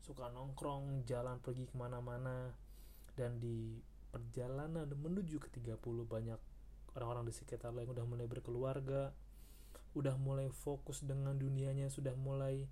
suka 0.00 0.32
nongkrong 0.32 1.04
jalan 1.04 1.36
pergi 1.42 1.68
ke 1.68 1.76
mana-mana 1.76 2.56
dan 3.18 3.36
di 3.42 3.76
perjalanan 4.08 4.88
menuju 4.88 5.36
ke 5.36 5.52
30 5.52 5.76
banyak 6.08 6.40
orang-orang 6.96 7.28
di 7.28 7.34
sekitar 7.36 7.76
lo 7.76 7.84
yang 7.84 7.92
udah 7.92 8.06
mulai 8.08 8.24
berkeluarga 8.24 9.12
udah 9.96 10.14
mulai 10.20 10.48
fokus 10.52 11.02
dengan 11.04 11.36
dunianya 11.36 11.88
sudah 11.88 12.12
mulai 12.14 12.68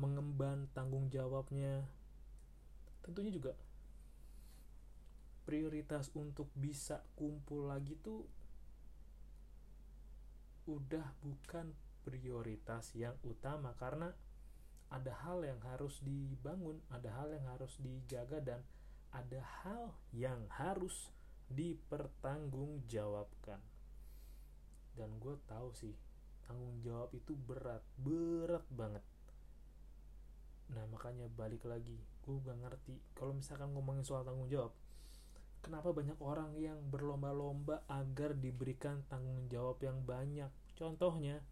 mengemban 0.00 0.68
tanggung 0.72 1.08
jawabnya. 1.08 1.84
Tentunya 3.04 3.32
juga 3.32 3.52
prioritas 5.46 6.10
untuk 6.18 6.50
bisa 6.58 7.06
kumpul 7.14 7.70
lagi 7.70 7.94
tuh 8.02 8.26
udah 10.66 11.06
bukan 11.22 11.70
prioritas 12.02 12.90
yang 12.98 13.14
utama 13.22 13.70
karena 13.78 14.10
ada 14.90 15.14
hal 15.26 15.42
yang 15.42 15.58
harus 15.66 15.98
dibangun, 16.02 16.80
ada 16.90 17.10
hal 17.14 17.30
yang 17.30 17.46
harus 17.50 17.78
dijaga 17.82 18.40
dan 18.42 18.62
ada 19.10 19.40
hal 19.62 19.94
yang 20.14 20.48
harus 20.50 21.10
dipertanggungjawabkan. 21.50 23.60
Dan 24.94 25.18
gue 25.22 25.36
tahu 25.46 25.72
sih, 25.74 25.94
tanggung 26.46 26.80
jawab 26.82 27.14
itu 27.14 27.34
berat, 27.34 27.82
berat 27.98 28.64
banget. 28.70 29.02
Nah 30.74 30.86
makanya 30.90 31.28
balik 31.30 31.64
lagi, 31.66 31.98
gue 31.98 32.36
gak 32.42 32.58
ngerti 32.62 32.98
kalau 33.14 33.32
misalkan 33.34 33.74
ngomongin 33.74 34.04
soal 34.06 34.24
tanggung 34.26 34.48
jawab, 34.50 34.72
kenapa 35.66 35.90
banyak 35.90 36.14
orang 36.22 36.54
yang 36.54 36.78
berlomba-lomba 36.94 37.82
agar 37.90 38.38
diberikan 38.38 39.02
tanggung 39.10 39.50
jawab 39.50 39.82
yang 39.82 39.98
banyak? 40.06 40.46
Contohnya 40.78 41.42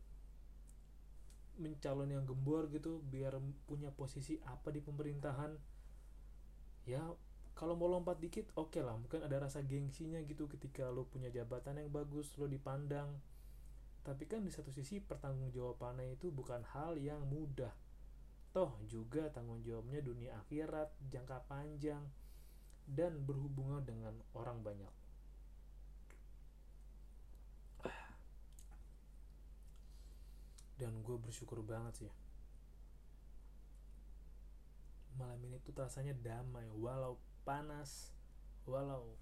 mencalon 1.59 2.15
yang 2.15 2.23
gembor 2.23 2.71
gitu 2.71 3.03
biar 3.11 3.43
punya 3.67 3.91
posisi 3.91 4.39
apa 4.47 4.71
di 4.71 4.79
pemerintahan? 4.79 5.59
Ya 6.87 7.03
kalau 7.59 7.75
mau 7.75 7.91
lompat 7.91 8.23
dikit 8.23 8.55
oke 8.55 8.79
okay 8.79 8.87
lah. 8.87 8.95
Mungkin 8.95 9.27
ada 9.27 9.51
rasa 9.51 9.67
gengsinya 9.67 10.23
gitu 10.23 10.47
ketika 10.47 10.87
lo 10.95 11.11
punya 11.11 11.35
jabatan 11.35 11.83
yang 11.83 11.91
bagus 11.91 12.31
lo 12.39 12.47
dipandang. 12.47 13.19
Tapi 14.07 14.31
kan 14.31 14.47
di 14.47 14.55
satu 14.55 14.71
sisi 14.71 15.03
pertanggungjawabannya 15.03 16.15
itu 16.15 16.31
bukan 16.31 16.63
hal 16.71 16.95
yang 17.03 17.27
mudah. 17.27 17.75
Toh 18.55 18.79
juga 18.87 19.27
tanggung 19.35 19.59
jawabnya 19.67 19.99
dunia 19.99 20.39
akhirat 20.39 20.95
jangka 21.11 21.51
panjang 21.51 22.07
dan 22.89 23.25
berhubungan 23.25 23.81
dengan 23.85 24.15
orang 24.37 24.61
banyak. 24.61 24.93
Dan 30.75 31.01
gue 31.07 31.17
bersyukur 31.17 31.63
banget 31.63 32.05
sih. 32.05 32.13
Malam 35.15 35.39
ini 35.47 35.63
tuh 35.63 35.73
rasanya 35.79 36.13
damai, 36.19 36.67
walau 36.75 37.17
panas, 37.47 38.11
walau 38.67 39.15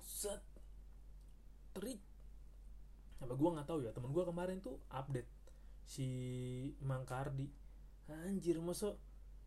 set, 0.00 0.40
terik. 1.76 2.00
Apa 3.20 3.36
gue 3.36 3.50
nggak 3.52 3.68
tahu 3.68 3.84
ya, 3.84 3.92
temen 3.92 4.10
gue 4.10 4.24
kemarin 4.24 4.58
tuh 4.64 4.80
update 4.88 5.28
si 5.84 6.08
Mangkardi. 6.80 7.52
Anjir, 8.08 8.56
masuk 8.64 8.96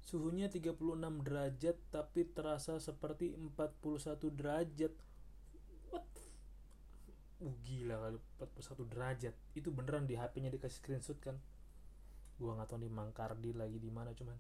Suhunya 0.02 0.50
36 0.50 0.78
derajat 1.22 1.78
tapi 1.94 2.28
terasa 2.28 2.82
seperti 2.82 3.38
41 3.38 4.18
derajat. 4.34 4.94
What? 5.94 6.06
Uh, 7.42 7.56
gila 7.64 7.96
kali 8.02 8.18
41 8.42 8.92
derajat. 8.92 9.36
Itu 9.54 9.70
beneran 9.70 10.10
di 10.10 10.18
HP-nya 10.18 10.50
dikasih 10.50 10.78
screenshot 10.82 11.18
kan. 11.22 11.38
Gua 12.42 12.58
nggak 12.58 12.74
tahu 12.74 12.82
nih 12.82 12.92
Mangkardi 12.92 13.52
lagi 13.54 13.78
di 13.78 13.94
mana 13.94 14.12
cuman. 14.12 14.38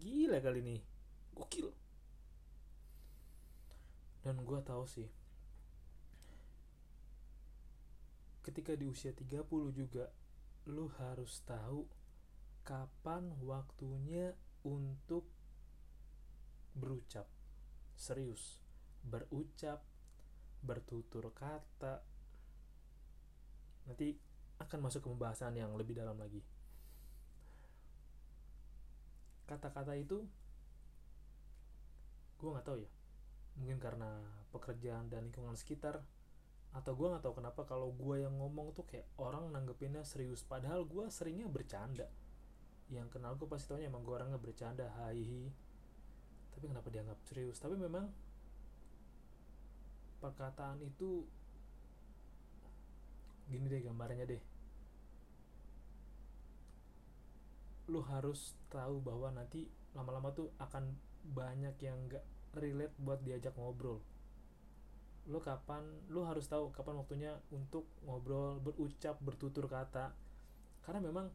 Gila 0.00 0.40
kali 0.40 0.60
nih. 0.64 0.80
Gokil. 1.36 1.68
Dan 4.24 4.40
gua 4.44 4.64
tahu 4.64 4.84
sih 4.88 5.08
ketika 8.40 8.72
di 8.74 8.88
usia 8.88 9.12
30 9.12 9.46
juga 9.70 10.08
lu 10.68 10.88
harus 10.96 11.44
tahu 11.44 11.84
kapan 12.64 13.30
waktunya 13.44 14.32
untuk 14.64 15.24
berucap 16.76 17.26
serius, 18.00 18.64
berucap, 19.04 19.84
bertutur 20.64 21.28
kata. 21.36 22.00
Nanti 23.84 24.16
akan 24.60 24.78
masuk 24.88 25.04
ke 25.04 25.08
pembahasan 25.12 25.56
yang 25.56 25.76
lebih 25.76 25.96
dalam 25.96 26.16
lagi. 26.16 26.40
Kata-kata 29.44 29.92
itu 29.96 30.24
gue 32.40 32.48
nggak 32.48 32.64
tahu 32.64 32.80
ya. 32.80 32.88
mungkin 33.60 33.76
karena 33.76 34.16
pekerjaan 34.48 35.12
dan 35.12 35.28
lingkungan 35.28 35.52
sekitar 35.52 36.00
atau 36.72 36.96
gue 36.96 37.12
nggak 37.12 37.20
tahu 37.20 37.34
kenapa 37.36 37.68
kalau 37.68 37.92
gue 37.92 38.24
yang 38.24 38.32
ngomong 38.40 38.72
tuh 38.72 38.88
kayak 38.88 39.04
orang 39.20 39.52
nanggepinnya 39.52 40.06
serius 40.06 40.40
padahal 40.40 40.88
gue 40.88 41.10
seringnya 41.12 41.50
bercanda 41.50 42.08
yang 42.90 43.06
kenal 43.06 43.38
gue 43.38 43.46
pasti 43.46 43.70
taunya 43.70 43.86
emang 43.86 44.02
gue 44.02 44.14
orangnya 44.14 44.38
bercanda 44.38 44.90
hai 44.98 45.46
tapi 46.60 46.68
kenapa 46.76 46.92
dianggap 46.92 47.16
serius? 47.24 47.56
Tapi 47.56 47.72
memang 47.72 48.04
perkataan 50.20 50.76
itu 50.84 51.24
gini 53.48 53.64
deh 53.64 53.80
gambarnya 53.80 54.28
deh. 54.28 54.42
Lu 57.88 58.04
harus 58.04 58.52
tahu 58.68 59.00
bahwa 59.00 59.32
nanti 59.32 59.64
lama-lama 59.96 60.36
tuh 60.36 60.52
akan 60.60 60.94
banyak 61.32 61.80
yang 61.80 61.96
gak 62.12 62.28
relate 62.60 62.92
buat 63.00 63.24
diajak 63.24 63.56
ngobrol. 63.56 64.04
Lu 65.32 65.40
kapan 65.40 65.82
lu 66.12 66.28
harus 66.28 66.44
tahu 66.44 66.76
kapan 66.76 67.00
waktunya 67.00 67.32
untuk 67.56 67.88
ngobrol 68.04 68.60
berucap 68.60 69.16
bertutur 69.24 69.64
kata. 69.64 70.12
Karena 70.84 71.00
memang 71.00 71.32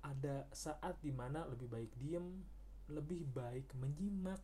ada 0.00 0.48
saat 0.56 0.96
di 1.04 1.12
mana 1.12 1.44
lebih 1.44 1.68
baik 1.68 1.92
diem 2.00 2.44
lebih 2.90 3.22
baik 3.30 3.70
menyimak 3.78 4.42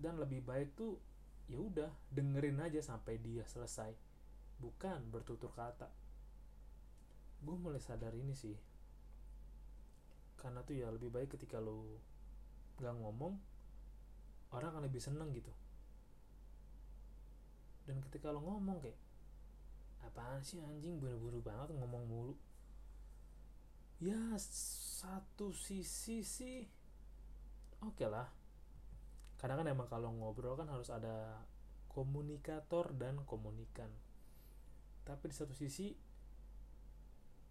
dan 0.00 0.16
lebih 0.16 0.40
baik 0.40 0.72
tuh 0.72 0.96
ya 1.46 1.60
udah 1.60 1.92
dengerin 2.10 2.58
aja 2.64 2.80
sampai 2.80 3.20
dia 3.20 3.44
selesai. 3.46 3.92
Bukan 4.56 5.12
bertutur 5.12 5.52
kata. 5.52 5.88
Gue 7.44 7.56
mulai 7.60 7.78
sadar 7.78 8.16
ini 8.16 8.32
sih. 8.32 8.56
Karena 10.40 10.64
tuh 10.64 10.76
ya 10.76 10.88
lebih 10.88 11.12
baik 11.12 11.36
ketika 11.36 11.60
lo 11.60 12.00
gak 12.80 12.92
ngomong 12.96 13.36
orang 14.52 14.72
akan 14.72 14.82
lebih 14.88 15.00
seneng 15.00 15.32
gitu. 15.32 15.52
Dan 17.84 18.00
ketika 18.08 18.32
lo 18.32 18.40
ngomong 18.42 18.80
kayak 18.80 18.98
apaan 20.04 20.40
sih 20.44 20.60
anjing 20.60 21.00
buru-buru 21.00 21.40
banget 21.44 21.72
ngomong 21.76 22.04
mulu 22.08 22.34
ya 23.96 24.36
satu 24.36 25.56
sisi 25.56 26.20
sih 26.20 26.60
oke 27.80 27.96
okay 27.96 28.08
lah. 28.08 28.28
Kadang 29.36 29.64
kan 29.64 29.68
emang 29.68 29.88
kalau 29.88 30.12
ngobrol 30.12 30.56
kan 30.56 30.68
harus 30.68 30.88
ada 30.88 31.44
komunikator 31.92 32.92
dan 32.96 33.24
komunikan. 33.24 33.88
Tapi 35.04 35.32
di 35.32 35.34
satu 35.36 35.52
sisi 35.52 35.92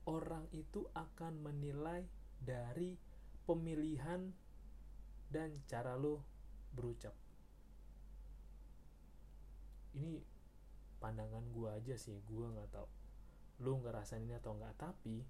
orang 0.05 0.45
itu 0.53 0.85
akan 0.93 1.41
menilai 1.41 2.05
dari 2.37 2.93
pemilihan 3.45 4.29
dan 5.29 5.49
cara 5.65 5.97
lo 5.97 6.21
berucap. 6.73 7.13
Ini 9.95 10.21
pandangan 11.01 11.45
gue 11.53 11.69
aja 11.69 11.95
sih 11.97 12.21
gue 12.25 12.45
nggak 12.45 12.69
tahu. 12.69 12.89
Lu 13.63 13.81
ngerasain 13.81 14.25
ini 14.25 14.35
atau 14.37 14.57
enggak 14.57 14.75
tapi 14.77 15.25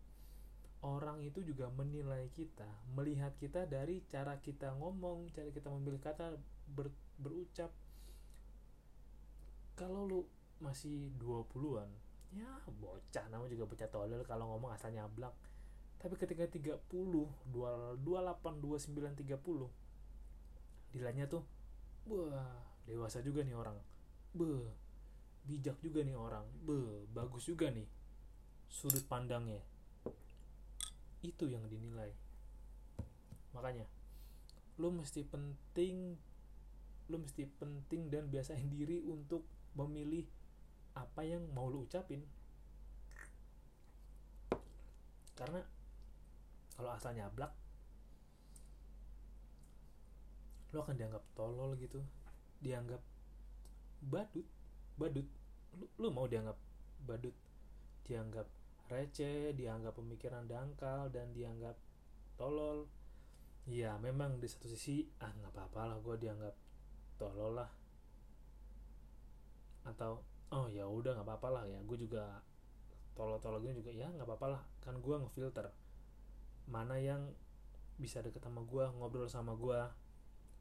orang 0.86 1.18
itu 1.25 1.42
juga 1.42 1.65
menilai 1.74 2.30
kita 2.30 2.70
melihat 2.94 3.34
kita 3.42 3.65
dari 3.65 4.06
cara 4.06 4.38
kita 4.38 4.77
ngomong 4.77 5.34
cara 5.34 5.50
kita 5.50 5.74
memilih 5.74 5.98
kata 5.98 6.38
ber, 6.70 6.94
berucap. 7.18 7.74
Kalau 9.75 10.06
lu 10.08 10.22
masih 10.62 11.12
20-an 11.20 11.89
ya 12.36 12.48
bocah 12.68 13.25
namanya 13.32 13.56
juga 13.56 13.65
bocah 13.68 13.89
tolol 13.89 14.22
kalau 14.30 14.46
ngomong 14.56 14.72
asal 14.77 14.94
nyablak. 14.94 15.34
Tapi 15.98 16.13
ketika 16.22 16.46
30 16.46 16.86
28 16.86 17.50
29 17.50 19.25
30 19.25 20.94
dilanya 20.94 21.25
tuh 21.27 21.44
wah 22.06 22.62
dewasa 22.86 23.25
juga 23.25 23.42
nih 23.42 23.58
orang. 23.58 23.75
Be 24.38 24.46
bijak 25.50 25.82
juga 25.82 26.06
nih 26.06 26.13
orang. 26.13 26.46
Be 26.62 27.10
bagus 27.10 27.50
juga 27.50 27.74
nih. 27.74 27.89
Sudut 28.70 29.04
pandangnya 29.10 29.65
itu 31.22 31.48
yang 31.48 31.64
dinilai. 31.70 32.12
Makanya 33.56 33.88
lo 34.75 34.92
mesti 34.92 35.24
penting 35.24 36.20
lo 37.08 37.22
mesti 37.22 37.48
penting 37.62 38.12
dan 38.12 38.28
biasain 38.28 38.68
diri 38.68 39.00
untuk 39.06 39.46
memilih 39.78 40.25
apa 40.98 41.22
yang 41.24 41.46
mau 41.54 41.70
lo 41.70 41.86
ucapin. 41.86 42.24
Karena 45.36 45.62
kalau 46.75 46.92
asal 46.92 47.16
nyablak 47.16 47.51
lo 50.75 50.84
akan 50.84 50.96
dianggap 51.00 51.24
tolol 51.38 51.78
gitu. 51.80 52.04
Dianggap 52.60 53.00
badut 54.04 54.48
badut. 55.00 55.28
Lu, 55.75 55.86
lu 56.00 56.08
mau 56.12 56.28
dianggap 56.28 56.56
badut 57.04 57.36
dianggap 58.08 58.48
receh 58.86 59.52
dianggap 59.58 59.98
pemikiran 59.98 60.46
dangkal 60.46 61.10
dan 61.10 61.34
dianggap 61.34 61.76
tolol. 62.38 62.86
Ya 63.66 63.98
memang 63.98 64.38
di 64.38 64.46
satu 64.46 64.70
sisi 64.70 65.10
ah 65.18 65.34
nggak 65.34 65.54
apa-apa 65.58 65.82
lah 65.90 65.98
gue 66.02 66.16
dianggap 66.22 66.56
tolol 67.18 67.58
lah. 67.58 67.70
Atau 69.90 70.22
oh 70.54 70.70
ya 70.70 70.86
udah 70.86 71.18
nggak 71.18 71.26
apa-apa 71.26 71.50
lah 71.62 71.64
ya. 71.66 71.82
Gue 71.82 71.98
juga 71.98 72.46
tolol-tolol 73.18 73.64
gini 73.64 73.82
juga 73.82 73.90
ya 73.90 74.10
nggak 74.14 74.28
apa-apa 74.28 74.48
lah. 74.60 74.62
Kan 74.86 75.02
gue 75.02 75.16
ngefilter. 75.18 75.74
Mana 76.70 77.02
yang 77.02 77.34
bisa 77.96 78.20
deket 78.22 78.44
sama 78.44 78.62
gue 78.62 78.86
ngobrol 79.00 79.32
sama 79.32 79.56
gue 79.56 79.80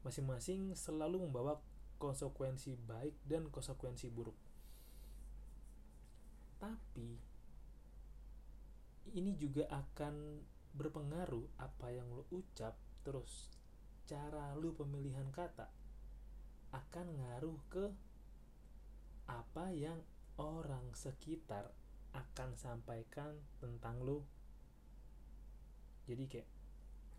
masing-masing 0.07 0.71
selalu 0.77 1.27
membawa 1.27 1.59
konsekuensi 1.97 2.77
baik 2.89 3.13
dan 3.27 3.49
konsekuensi 3.49 4.07
buruk. 4.09 4.37
Tapi 6.61 7.34
ini 9.13 9.37
juga 9.37 9.69
akan 9.69 10.41
berpengaruh 10.75 11.61
apa 11.61 11.93
yang 11.93 12.09
lo 12.11 12.25
ucap 12.33 12.73
terus 13.05 13.53
cara 14.09 14.57
lo 14.57 14.73
pemilihan 14.73 15.29
kata 15.29 15.69
akan 16.73 17.07
ngaruh 17.21 17.59
ke 17.69 17.85
apa 19.29 19.71
yang 19.71 20.01
orang 20.41 20.83
sekitar 20.91 21.71
akan 22.15 22.55
sampaikan 22.55 23.35
tentang 23.59 23.99
lo. 24.03 24.23
Jadi 26.05 26.23
kayak 26.29 26.49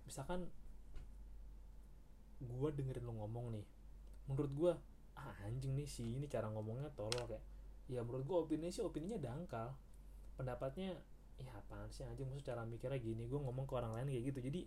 misalkan 0.06 0.46
gue 2.40 2.70
dengerin 2.70 3.04
lo 3.04 3.14
ngomong 3.24 3.56
nih 3.56 3.66
menurut 4.28 4.52
gue 4.52 4.72
ah 5.16 5.34
anjing 5.48 5.72
nih 5.72 5.88
sih 5.88 6.14
ini 6.20 6.28
cara 6.28 6.52
ngomongnya 6.52 6.92
tolol 6.92 7.24
kayak 7.24 7.42
ya 7.88 8.04
menurut 8.04 8.28
gue 8.28 8.36
opini 8.36 8.68
sih 8.68 8.84
opininya 8.84 9.16
dangkal 9.16 9.72
pendapatnya 10.36 10.92
ya 11.40 11.52
apaan 11.56 11.88
sih 11.92 12.04
anjing? 12.04 12.28
Maksud 12.28 12.46
cara 12.48 12.62
mikirnya 12.64 13.00
gini 13.00 13.28
gue 13.28 13.40
ngomong 13.40 13.68
ke 13.68 13.74
orang 13.76 13.92
lain 13.96 14.08
kayak 14.12 14.24
gitu. 14.32 14.40
Jadi 14.40 14.60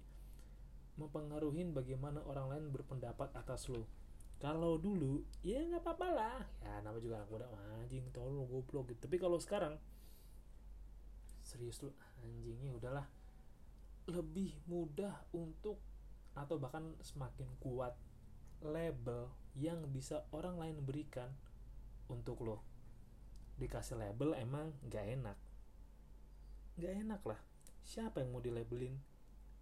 mempengaruhin 1.00 1.72
bagaimana 1.72 2.20
orang 2.28 2.52
lain 2.52 2.66
berpendapat 2.76 3.32
atas 3.32 3.72
lo 3.72 3.88
kalau 4.40 4.80
dulu 4.80 5.24
ya 5.44 5.60
nggak 5.60 5.84
apa-apa 5.84 6.08
lah. 6.16 6.42
Ya 6.64 6.80
nama 6.80 6.96
juga 7.04 7.24
anak 7.24 7.30
muda 7.32 7.48
anjing 7.84 8.08
tolol 8.16 8.48
goblok. 8.48 8.96
Gitu. 8.96 9.00
Tapi 9.04 9.18
kalau 9.20 9.36
sekarang 9.36 9.76
serius 11.44 11.84
lu 11.84 11.92
anjingnya 12.24 12.72
udahlah. 12.72 13.08
Lebih 14.08 14.56
mudah 14.66 15.28
untuk 15.36 15.78
atau 16.34 16.56
bahkan 16.56 16.96
semakin 17.04 17.52
kuat 17.60 17.94
label 18.64 19.28
yang 19.60 19.84
bisa 19.92 20.24
orang 20.32 20.56
lain 20.56 20.80
berikan 20.88 21.28
untuk 22.08 22.40
lo 22.44 22.64
dikasih 23.60 24.00
label 24.00 24.32
emang 24.40 24.72
gak 24.88 25.04
enak 25.04 25.38
gak 26.80 26.96
enak 26.96 27.22
lah. 27.28 27.40
Siapa 27.84 28.24
yang 28.24 28.32
mau 28.32 28.40
dilabelin? 28.40 28.96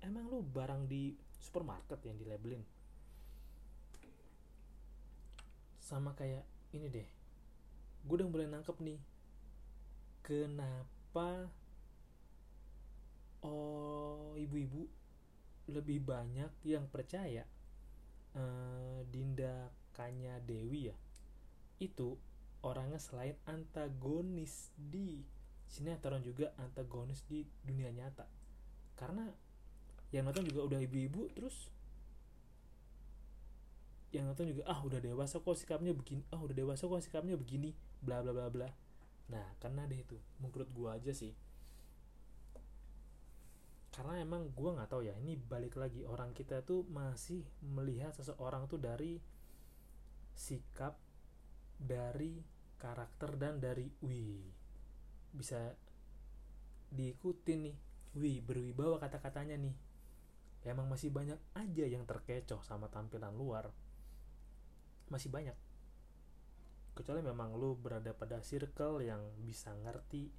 Emang 0.05 0.29
lo 0.29 0.45
barang 0.45 0.85
di 0.85 1.17
supermarket 1.41 1.97
yang 2.05 2.17
dilabelin? 2.21 2.61
Sama 5.81 6.13
kayak 6.13 6.45
ini 6.77 6.87
deh. 6.93 7.09
Gue 8.05 8.15
udah 8.21 8.29
mulai 8.29 8.45
nangkep 8.45 8.77
nih. 8.85 8.99
Kenapa 10.21 11.49
oh 13.41 14.35
ibu-ibu 14.35 14.85
lebih 15.71 16.03
banyak 16.03 16.51
yang 16.67 16.85
percaya 16.91 17.47
uh, 18.35 19.01
Dinda 19.09 19.73
Kanya 19.95 20.37
Dewi 20.43 20.91
ya? 20.91 20.97
Itu 21.81 22.19
orangnya 22.61 22.99
selain 22.99 23.39
antagonis 23.47 24.75
di 24.75 25.36
sinetron 25.67 26.23
juga 26.23 26.55
antagonis 26.57 27.23
di 27.27 27.43
dunia 27.63 27.91
nyata. 27.91 28.25
Karena 28.97 29.27
yang 30.15 30.25
nonton 30.25 30.47
juga 30.47 30.63
udah 30.63 30.79
ibu-ibu 30.79 31.27
terus 31.35 31.67
yang 34.15 34.23
nonton 34.23 34.55
juga 34.55 34.63
ah 34.71 34.79
udah 34.79 35.03
dewasa 35.03 35.43
kok 35.43 35.59
sikapnya 35.59 35.91
begini 35.91 36.23
ah 36.31 36.39
udah 36.39 36.55
dewasa 36.55 36.87
kok 36.87 37.03
sikapnya 37.03 37.35
begini 37.35 37.75
bla 37.99 38.23
bla 38.23 38.31
bla 38.31 38.47
bla. 38.47 38.69
Nah 39.27 39.47
karena 39.59 39.83
deh 39.83 39.99
itu 39.99 40.15
menurut 40.39 40.71
gua 40.71 40.95
aja 40.95 41.11
sih. 41.11 41.35
Karena 43.91 44.21
emang 44.21 44.53
gue 44.53 44.69
nggak 44.77 44.93
tahu 44.93 45.09
ya 45.09 45.17
ini 45.17 45.33
balik 45.33 45.73
lagi 45.73 46.05
orang 46.05 46.29
kita 46.29 46.61
tuh 46.61 46.85
masih 46.85 47.41
melihat 47.65 48.13
seseorang 48.13 48.69
tuh 48.69 48.77
dari 48.77 49.17
sikap 50.37 51.01
dari 51.81 52.37
karakter 52.77 53.41
dan 53.41 53.57
dari 53.57 53.89
wih 54.05 54.56
bisa 55.33 55.75
diikutin 56.91 57.71
nih. 57.71 57.77
Wih 58.17 58.37
berwibawa 58.41 58.97
kata-katanya 58.97 59.59
nih. 59.59 59.75
Emang 60.67 60.91
masih 60.91 61.13
banyak 61.13 61.39
aja 61.55 61.85
yang 61.87 62.03
terkecoh 62.03 62.59
sama 62.65 62.91
tampilan 62.91 63.31
luar. 63.35 63.71
Masih 65.07 65.31
banyak. 65.31 65.55
Kecuali 66.97 67.21
memang 67.23 67.55
lu 67.55 67.77
berada 67.77 68.11
pada 68.11 68.41
circle 68.41 69.05
yang 69.05 69.21
bisa 69.45 69.71
ngerti 69.71 70.33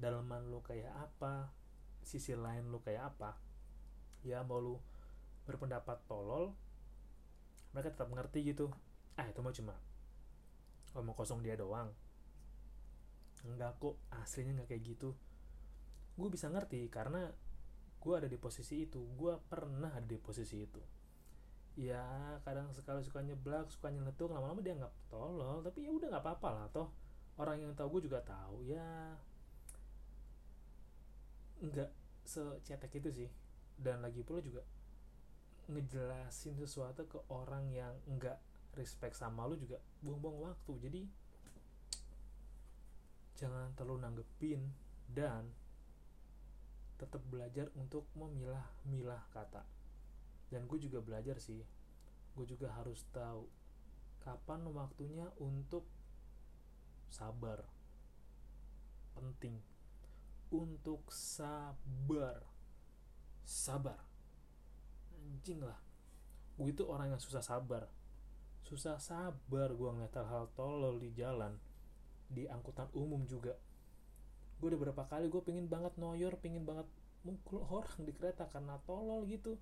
dalaman 0.00 0.48
lu 0.48 0.64
kayak 0.64 0.94
apa 0.94 1.52
sisi 2.02 2.34
lain 2.34 2.72
lu 2.72 2.82
kayak 2.82 3.14
apa. 3.14 3.38
Ya 4.26 4.42
mau 4.42 4.58
lu 4.58 4.76
berpendapat 5.46 6.02
tolol 6.10 6.56
mereka 7.70 7.94
tetap 7.94 8.10
ngerti 8.10 8.50
gitu. 8.50 8.72
Ah 9.14 9.28
itu 9.28 9.38
mah 9.44 9.54
cuma 9.54 9.74
omong 10.96 11.14
kosong 11.14 11.44
dia 11.44 11.54
doang 11.54 11.92
enggak 13.44 13.78
kok 13.78 13.94
aslinya 14.10 14.62
nggak 14.62 14.68
kayak 14.74 14.82
gitu. 14.96 15.14
Gue 16.18 16.28
bisa 16.32 16.50
ngerti 16.50 16.90
karena 16.90 17.30
gue 17.98 18.14
ada 18.14 18.26
di 18.26 18.38
posisi 18.38 18.86
itu. 18.86 19.02
Gue 19.14 19.38
pernah 19.46 19.94
ada 19.94 20.06
di 20.06 20.18
posisi 20.18 20.62
itu. 20.62 20.82
Ya 21.78 22.02
kadang 22.42 22.74
sekali 22.74 23.06
suka 23.06 23.22
nyeblak 23.22 23.70
suka 23.70 23.94
nyeletuk 23.94 24.34
lama-lama 24.34 24.58
dia 24.58 24.74
nggak 24.74 24.94
tolol. 25.06 25.62
Tapi 25.62 25.86
ya 25.86 25.90
udah 25.94 26.10
nggak 26.10 26.24
apa-apa 26.24 26.48
lah 26.50 26.66
toh. 26.74 26.90
Orang 27.38 27.62
yang 27.62 27.70
tahu 27.78 27.98
gue 27.98 28.10
juga 28.10 28.18
tahu. 28.26 28.66
Ya 28.66 29.14
nggak 31.62 31.90
secetek 32.26 32.98
itu 32.98 33.10
sih. 33.24 33.30
Dan 33.78 34.02
lagi 34.02 34.26
pula 34.26 34.42
juga 34.42 34.66
ngejelasin 35.68 36.56
sesuatu 36.58 37.04
ke 37.06 37.18
orang 37.30 37.68
yang 37.70 37.94
nggak 38.08 38.40
respect 38.74 39.14
sama 39.14 39.46
lu 39.46 39.54
juga 39.54 39.78
buang-buang 40.02 40.50
waktu. 40.50 40.72
Jadi 40.82 41.02
jangan 43.38 43.70
terlalu 43.78 44.02
nanggepin 44.02 44.66
dan 45.14 45.46
tetap 46.98 47.22
belajar 47.30 47.70
untuk 47.78 48.10
memilah-milah 48.18 49.22
kata. 49.30 49.62
Dan 50.50 50.66
gue 50.66 50.82
juga 50.82 50.98
belajar 50.98 51.38
sih. 51.38 51.62
Gue 52.34 52.44
juga 52.50 52.74
harus 52.74 53.06
tahu 53.14 53.46
kapan 54.18 54.66
waktunya 54.74 55.30
untuk 55.38 55.86
sabar. 57.06 57.62
Penting. 59.14 59.62
Untuk 60.50 61.06
sabar. 61.14 62.42
Sabar. 63.46 64.02
Anjing 65.14 65.62
lah. 65.62 65.78
Gue 66.58 66.74
itu 66.74 66.82
orang 66.90 67.14
yang 67.14 67.22
susah 67.22 67.46
sabar. 67.46 67.86
Susah 68.66 68.98
sabar 68.98 69.70
gue 69.70 69.90
ngeliat 69.94 70.12
hal-hal 70.18 70.50
tolol 70.58 70.98
di 70.98 71.14
jalan 71.14 71.54
di 72.28 72.46
angkutan 72.46 72.88
umum 72.94 73.24
juga. 73.24 73.56
Gue 74.60 74.72
udah 74.74 74.80
berapa 74.88 75.04
kali 75.08 75.32
gue 75.32 75.42
pengen 75.42 75.66
banget 75.66 75.96
noyor 75.96 76.36
pengen 76.38 76.68
banget 76.68 76.86
mukul 77.26 77.64
orang 77.82 78.04
di 78.04 78.12
kereta 78.12 78.46
karena 78.48 78.78
tolol 78.84 79.24
gitu. 79.26 79.56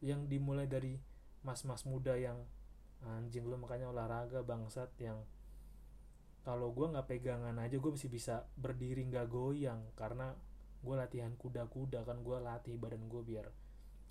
Yang 0.00 0.30
dimulai 0.30 0.70
dari 0.70 0.98
mas-mas 1.42 1.86
muda 1.86 2.14
yang 2.18 2.38
anjing 2.98 3.46
lu 3.46 3.54
makanya 3.54 3.94
olahraga 3.94 4.42
bangsat 4.42 4.90
yang 4.98 5.22
kalau 6.42 6.74
gue 6.74 6.86
nggak 6.90 7.06
pegangan 7.06 7.54
aja 7.60 7.78
gue 7.78 7.90
masih 7.94 8.10
bisa 8.10 8.42
berdiri 8.58 9.06
nggak 9.06 9.30
goyang 9.30 9.78
karena 9.94 10.34
gue 10.82 10.94
latihan 10.98 11.30
kuda-kuda 11.38 12.02
kan 12.02 12.22
gue 12.22 12.38
latih 12.42 12.74
badan 12.74 13.06
gue 13.06 13.22
biar 13.22 13.46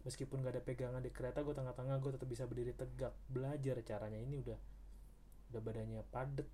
meskipun 0.08 0.40
gak 0.40 0.56
ada 0.56 0.64
pegangan 0.64 1.04
di 1.04 1.12
kereta 1.12 1.44
gue 1.44 1.52
tengah-tengah 1.52 2.00
gue 2.00 2.12
tetap 2.16 2.30
bisa 2.32 2.48
berdiri 2.48 2.72
tegak. 2.72 3.12
Belajar 3.28 3.76
caranya 3.84 4.16
ini 4.16 4.40
udah 4.40 4.56
udah 5.52 5.62
badannya 5.64 6.04
padet 6.08 6.48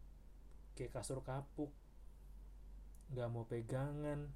kayak 0.74 0.94
kasur 0.94 1.22
kapuk. 1.22 1.70
Nggak 3.14 3.30
mau 3.30 3.46
pegangan. 3.46 4.30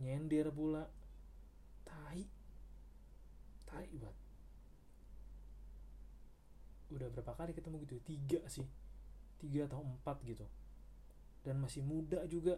Nyender 0.00 0.48
pula. 0.52 0.88
Tai. 1.84 2.20
Tai 3.68 3.88
banget. 3.96 4.18
Udah 6.86 7.08
berapa 7.10 7.32
kali 7.34 7.52
ketemu 7.52 7.76
gitu 7.84 7.96
tiga 8.04 8.40
sih. 8.48 8.66
Tiga 9.36 9.68
atau 9.68 9.84
empat 9.84 10.22
gitu. 10.24 10.44
Dan 11.44 11.60
masih 11.60 11.84
muda 11.84 12.24
juga. 12.26 12.56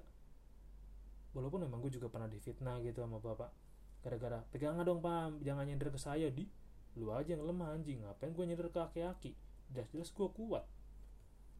Walaupun 1.37 1.67
memang 1.67 1.85
gue 1.85 1.93
juga 1.93 2.09
pernah 2.09 2.31
difitnah 2.31 2.81
gitu 2.81 3.05
sama 3.05 3.21
bapak. 3.21 3.51
Gara-gara 4.01 4.41
pegangan 4.55 4.87
dong 4.87 5.03
pam? 5.03 5.43
Jangan 5.43 5.67
nyender 5.67 5.91
ke 5.91 6.01
saya 6.01 6.31
di. 6.31 6.47
Lu 6.97 7.11
aja 7.13 7.35
yang 7.35 7.45
lemah 7.45 7.75
anjing. 7.75 8.01
Ngapain 8.05 8.33
gue 8.33 8.45
nyender 8.47 8.71
ke 8.71 8.81
aki-aki? 8.81 9.33
Jelas-jelas 9.75 10.11
gue 10.15 10.29
kuat 10.33 10.65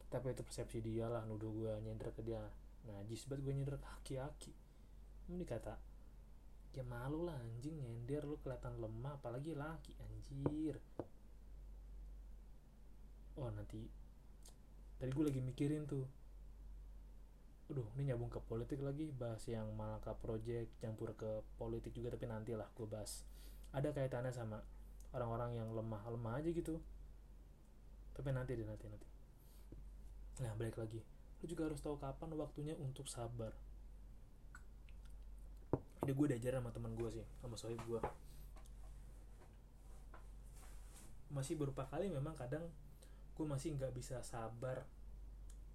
tapi 0.09 0.33
itu 0.33 0.41
persepsi 0.41 0.81
dia 0.81 1.05
lah 1.05 1.21
nuduh 1.29 1.53
gue 1.53 1.73
nyender 1.85 2.09
ke 2.11 2.25
dia 2.25 2.41
najis 2.89 3.29
banget 3.29 3.45
gue 3.45 3.53
nyender 3.53 3.77
ke 3.77 3.87
aki-aki 4.01 4.53
ini 5.29 5.45
kata 5.45 5.77
ya 6.73 6.81
malu 6.85 7.29
lah 7.29 7.37
anjing 7.37 7.77
nyender 7.77 8.25
lu 8.25 8.41
kelihatan 8.41 8.77
lemah 8.81 9.21
apalagi 9.21 9.53
laki 9.53 9.93
anjir 10.01 10.81
oh 13.37 13.49
nanti 13.53 13.85
tadi 14.97 15.09
gue 15.13 15.25
lagi 15.25 15.41
mikirin 15.41 15.85
tuh 15.85 16.05
Aduh, 17.69 17.85
ini 17.93 18.09
nyambung 18.09 18.33
ke 18.33 18.41
politik 18.49 18.81
lagi, 18.81 19.13
bahas 19.13 19.45
yang 19.45 19.69
Malaka 19.77 20.17
Project, 20.17 20.73
campur 20.81 21.13
ke 21.13 21.45
politik 21.53 21.93
juga, 21.93 22.17
tapi 22.17 22.25
nantilah 22.25 22.65
gue 22.73 22.89
bahas. 22.89 23.21
Ada 23.69 23.93
kaitannya 23.93 24.33
sama 24.33 24.57
orang-orang 25.13 25.53
yang 25.53 25.69
lemah-lemah 25.77 26.41
aja 26.41 26.49
gitu. 26.49 26.81
Tapi 28.17 28.33
nanti 28.33 28.57
deh, 28.57 28.65
nanti, 28.65 28.89
nanti. 28.89 29.18
Nah, 30.39 30.55
balik 30.55 30.79
lagi. 30.79 31.03
Lu 31.39 31.45
juga 31.47 31.67
harus 31.67 31.83
tahu 31.83 31.99
kapan 31.99 32.31
waktunya 32.39 32.75
untuk 32.79 33.07
sabar. 33.11 33.51
Ini 36.03 36.11
gue 36.15 36.27
diajarin 36.31 36.63
sama 36.63 36.71
teman 36.71 36.95
gue 36.95 37.09
sih, 37.11 37.25
sama 37.43 37.55
sohib 37.59 37.79
gue. 37.83 38.01
Masih 41.29 41.59
beberapa 41.59 41.85
kali 41.91 42.07
memang 42.07 42.33
kadang 42.39 42.63
gue 43.35 43.45
masih 43.47 43.75
nggak 43.75 43.95
bisa 43.95 44.19
sabar 44.23 44.83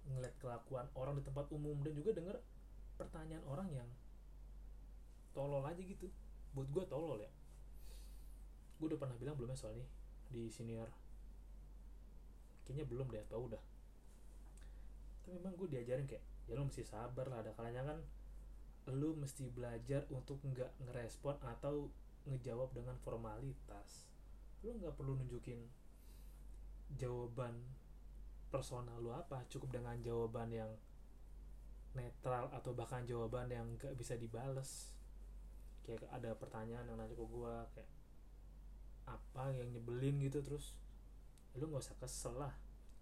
ngeliat 0.05 0.37
kelakuan 0.37 0.85
orang 0.93 1.17
di 1.17 1.23
tempat 1.25 1.49
umum 1.49 1.73
dan 1.81 1.97
juga 1.97 2.13
denger 2.13 2.37
pertanyaan 2.93 3.41
orang 3.49 3.69
yang 3.73 3.89
tolol 5.33 5.65
aja 5.65 5.81
gitu 5.81 6.05
buat 6.53 6.69
gue 6.69 6.83
tolol 6.85 7.17
ya 7.17 7.31
gue 8.77 8.85
udah 8.85 9.01
pernah 9.01 9.17
bilang 9.17 9.33
belum 9.33 9.49
ya 9.49 9.57
soal 9.57 9.73
ini 9.73 9.87
di 10.29 10.45
senior 10.53 10.93
kayaknya 12.69 12.85
belum 12.85 13.09
deh 13.09 13.25
atau 13.25 13.49
udah 13.49 13.61
tapi 15.25 15.41
memang 15.41 15.57
gue 15.57 15.73
diajarin 15.73 16.05
kayak 16.05 16.21
ya 16.45 16.53
lo 16.53 16.69
mesti 16.69 16.85
sabar 16.85 17.25
lah 17.25 17.41
ada 17.41 17.49
kalanya 17.57 17.81
kan 17.81 17.97
lu 18.93 19.17
mesti 19.17 19.49
belajar 19.49 20.05
untuk 20.13 20.37
nggak 20.45 20.69
ngerespon 20.85 21.41
atau 21.41 21.89
ngejawab 22.29 22.69
dengan 22.77 22.93
formalitas. 23.01 24.05
Lu 24.61 24.77
nggak 24.77 24.93
perlu 24.93 25.17
nunjukin 25.17 25.57
jawaban 26.93 27.57
personal 28.53 29.01
lu 29.01 29.09
apa 29.09 29.41
cukup 29.49 29.81
dengan 29.81 29.97
jawaban 30.05 30.53
yang 30.53 30.69
netral 31.97 32.53
atau 32.53 32.77
bahkan 32.77 33.01
jawaban 33.09 33.49
yang 33.49 33.65
gak 33.81 33.97
bisa 33.97 34.13
dibales. 34.13 34.93
Kayak 35.81 36.05
ada 36.13 36.37
pertanyaan 36.37 36.85
yang 36.85 37.01
nanya 37.01 37.17
ke 37.17 37.25
gue 37.25 37.55
kayak 37.73 37.89
apa 39.09 39.49
yang 39.57 39.73
nyebelin? 39.73 40.21
gitu 40.21 40.45
terus 40.45 40.77
lu 41.57 41.73
nggak 41.73 41.81
usah 41.81 41.97
kesel 41.97 42.37
lah 42.37 42.53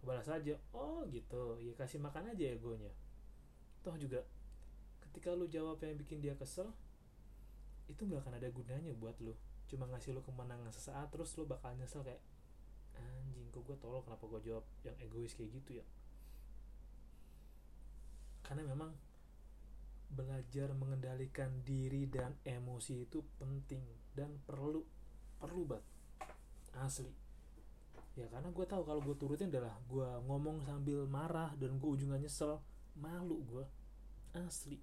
balas 0.04 0.28
aja 0.28 0.60
oh 0.76 1.08
gitu. 1.10 1.58
Ya 1.64 1.74
kasih 1.80 2.00
makan 2.04 2.32
aja 2.36 2.46
egonya 2.52 2.92
toh 3.84 4.00
juga 4.00 4.24
ketika 5.04 5.36
lu 5.36 5.46
jawab 5.52 5.78
yang 5.84 6.00
bikin 6.00 6.24
dia 6.24 6.34
kesel 6.40 6.72
itu 7.92 8.00
nggak 8.08 8.24
akan 8.24 8.40
ada 8.40 8.48
gunanya 8.50 8.96
buat 8.96 9.20
lu. 9.20 9.36
Cuma 9.68 9.86
ngasih 9.92 10.16
lu 10.16 10.24
kemenangan 10.24 10.72
sesaat 10.72 11.12
terus 11.12 11.36
lu 11.36 11.44
bakal 11.44 11.76
nyesel 11.76 12.02
kayak 12.02 12.24
anjing 12.96 13.52
kok 13.52 13.62
gue 13.68 13.78
tolong 13.84 14.02
kenapa 14.08 14.24
gue 14.24 14.42
jawab 14.48 14.66
yang 14.88 14.96
egois 15.04 15.36
kayak 15.36 15.52
gitu 15.52 15.84
ya? 15.84 15.86
Karena 18.48 18.64
memang 18.72 18.96
belajar 20.14 20.72
mengendalikan 20.78 21.52
diri 21.68 22.08
dan 22.08 22.38
emosi 22.48 23.04
itu 23.04 23.20
penting 23.36 23.84
dan 24.16 24.32
perlu 24.48 24.80
perlu 25.44 25.64
banget. 25.68 25.86
Asli 26.80 27.23
ya 28.14 28.30
karena 28.30 28.54
gue 28.54 28.66
tahu 28.70 28.86
kalau 28.86 29.02
gue 29.02 29.18
turutin 29.18 29.50
adalah 29.50 29.74
gue 29.90 30.10
ngomong 30.30 30.62
sambil 30.70 31.10
marah 31.10 31.50
dan 31.58 31.82
gue 31.82 31.90
ujungnya 31.90 32.22
nyesel. 32.22 32.62
Malu 32.94 33.42
gue 33.42 33.66
asli. 34.38 34.78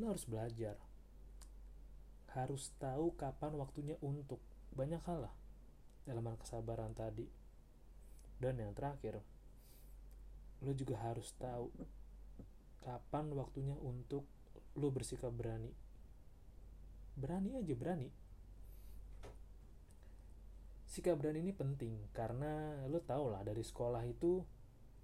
Lo 0.00 0.12
harus 0.12 0.24
belajar. 0.24 0.80
Harus 2.32 2.72
tahu 2.80 3.12
kapan 3.16 3.52
waktunya 3.56 3.96
untuk. 4.00 4.40
Banyak 4.72 5.00
hal 5.04 5.28
lah. 5.28 5.34
Elemen 6.08 6.36
kesabaran 6.40 6.96
tadi. 6.96 7.28
Dan 8.36 8.60
yang 8.60 8.72
terakhir 8.76 9.20
lo 10.64 10.72
juga 10.72 10.96
harus 11.04 11.36
tahu 11.36 11.68
kapan 12.80 13.28
waktunya 13.36 13.76
untuk 13.76 14.24
lo 14.76 14.88
bersikap 14.88 15.32
berani. 15.32 15.72
Berani 17.16 17.60
aja 17.60 17.76
berani 17.76 18.25
sikap 20.96 21.20
berani 21.20 21.44
ini 21.44 21.52
penting 21.52 22.08
karena 22.16 22.80
lo 22.88 23.04
tau 23.04 23.28
lah 23.28 23.44
dari 23.44 23.60
sekolah 23.60 24.00
itu 24.08 24.40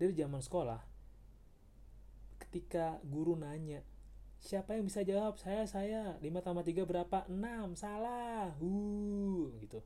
dari 0.00 0.16
zaman 0.16 0.40
sekolah 0.40 0.80
ketika 2.40 2.96
guru 3.04 3.36
nanya 3.36 3.84
siapa 4.42 4.74
yang 4.74 4.90
bisa 4.90 5.06
jawab? 5.06 5.38
Saya 5.38 5.64
saya. 5.70 6.18
5 6.18 6.42
tambah 6.42 6.66
3 6.66 6.82
berapa? 6.82 7.24
6 7.30 7.78
salah. 7.78 8.50
Uh 8.58 9.54
gitu. 9.62 9.78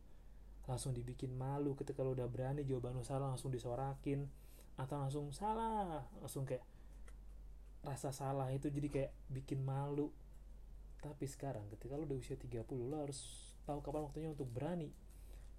Langsung 0.65 0.97
dibikin 0.97 1.37
malu 1.37 1.77
ketika 1.77 2.01
lo 2.01 2.17
udah 2.17 2.27
berani 2.27 2.65
jawaban 2.65 2.97
lo 2.97 3.05
salah 3.05 3.29
langsung 3.29 3.53
disorakin. 3.53 4.25
Atau 4.81 4.97
langsung 4.97 5.29
salah. 5.37 6.09
Langsung 6.25 6.49
kayak 6.49 6.65
rasa 7.85 8.11
salah 8.11 8.49
itu 8.51 8.73
jadi 8.73 8.89
kayak 8.89 9.13
bikin 9.29 9.61
malu. 9.61 10.09
Tapi 11.05 11.29
sekarang 11.29 11.69
ketika 11.77 12.01
lo 12.01 12.09
udah 12.09 12.17
usia 12.17 12.41
30 12.41 12.65
lo 12.65 12.97
harus 12.97 13.53
tahu 13.69 13.85
kapan 13.85 14.09
waktunya 14.09 14.31
untuk 14.33 14.49
berani 14.49 14.91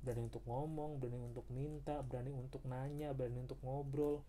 berani 0.01 0.29
untuk 0.29 0.43
ngomong 0.45 1.01
berani 1.01 1.19
untuk 1.19 1.45
minta 1.51 1.99
berani 2.05 2.31
untuk 2.31 2.63
nanya 2.69 3.12
berani 3.12 3.43
untuk 3.43 3.60
ngobrol 3.65 4.23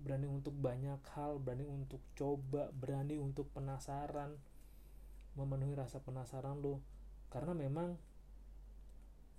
berani 0.00 0.26
untuk 0.26 0.56
banyak 0.56 0.98
hal 1.14 1.38
berani 1.38 1.68
untuk 1.68 2.00
coba 2.16 2.72
berani 2.72 3.20
untuk 3.20 3.46
penasaran 3.52 4.40
memenuhi 5.36 5.72
rasa 5.76 6.00
penasaran 6.00 6.60
lo. 6.60 6.80
Karena 7.32 7.56
memang 7.56 7.96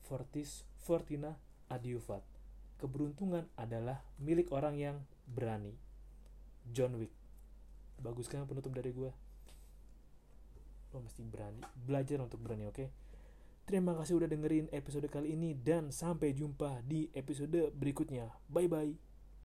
Fortis 0.03 0.65
Fortina 0.81 1.37
Adiuvat 1.69 2.21
keberuntungan 2.81 3.47
adalah 3.55 4.03
milik 4.19 4.51
orang 4.51 4.75
yang 4.75 4.97
berani. 5.29 5.73
John 6.73 6.99
Wick. 6.99 7.13
Bagus 8.03 8.27
kan 8.27 8.43
penutup 8.49 8.75
dari 8.75 8.91
gue 8.91 9.11
lo 10.93 11.01
mesti 11.01 11.25
berani 11.25 11.57
belajar 11.73 12.21
untuk 12.21 12.37
berani 12.37 12.69
oke? 12.69 12.77
okay? 12.77 12.87
Terima 13.63 13.95
kasih 13.95 14.19
udah 14.19 14.29
dengerin 14.29 14.67
episode 14.71 15.07
kali 15.07 15.33
ini 15.33 15.55
dan 15.57 15.89
sampai 15.89 16.35
jumpa 16.35 16.83
di 16.85 17.09
episode 17.15 17.71
berikutnya. 17.73 18.29
Bye 18.51 18.67
bye 18.69 19.12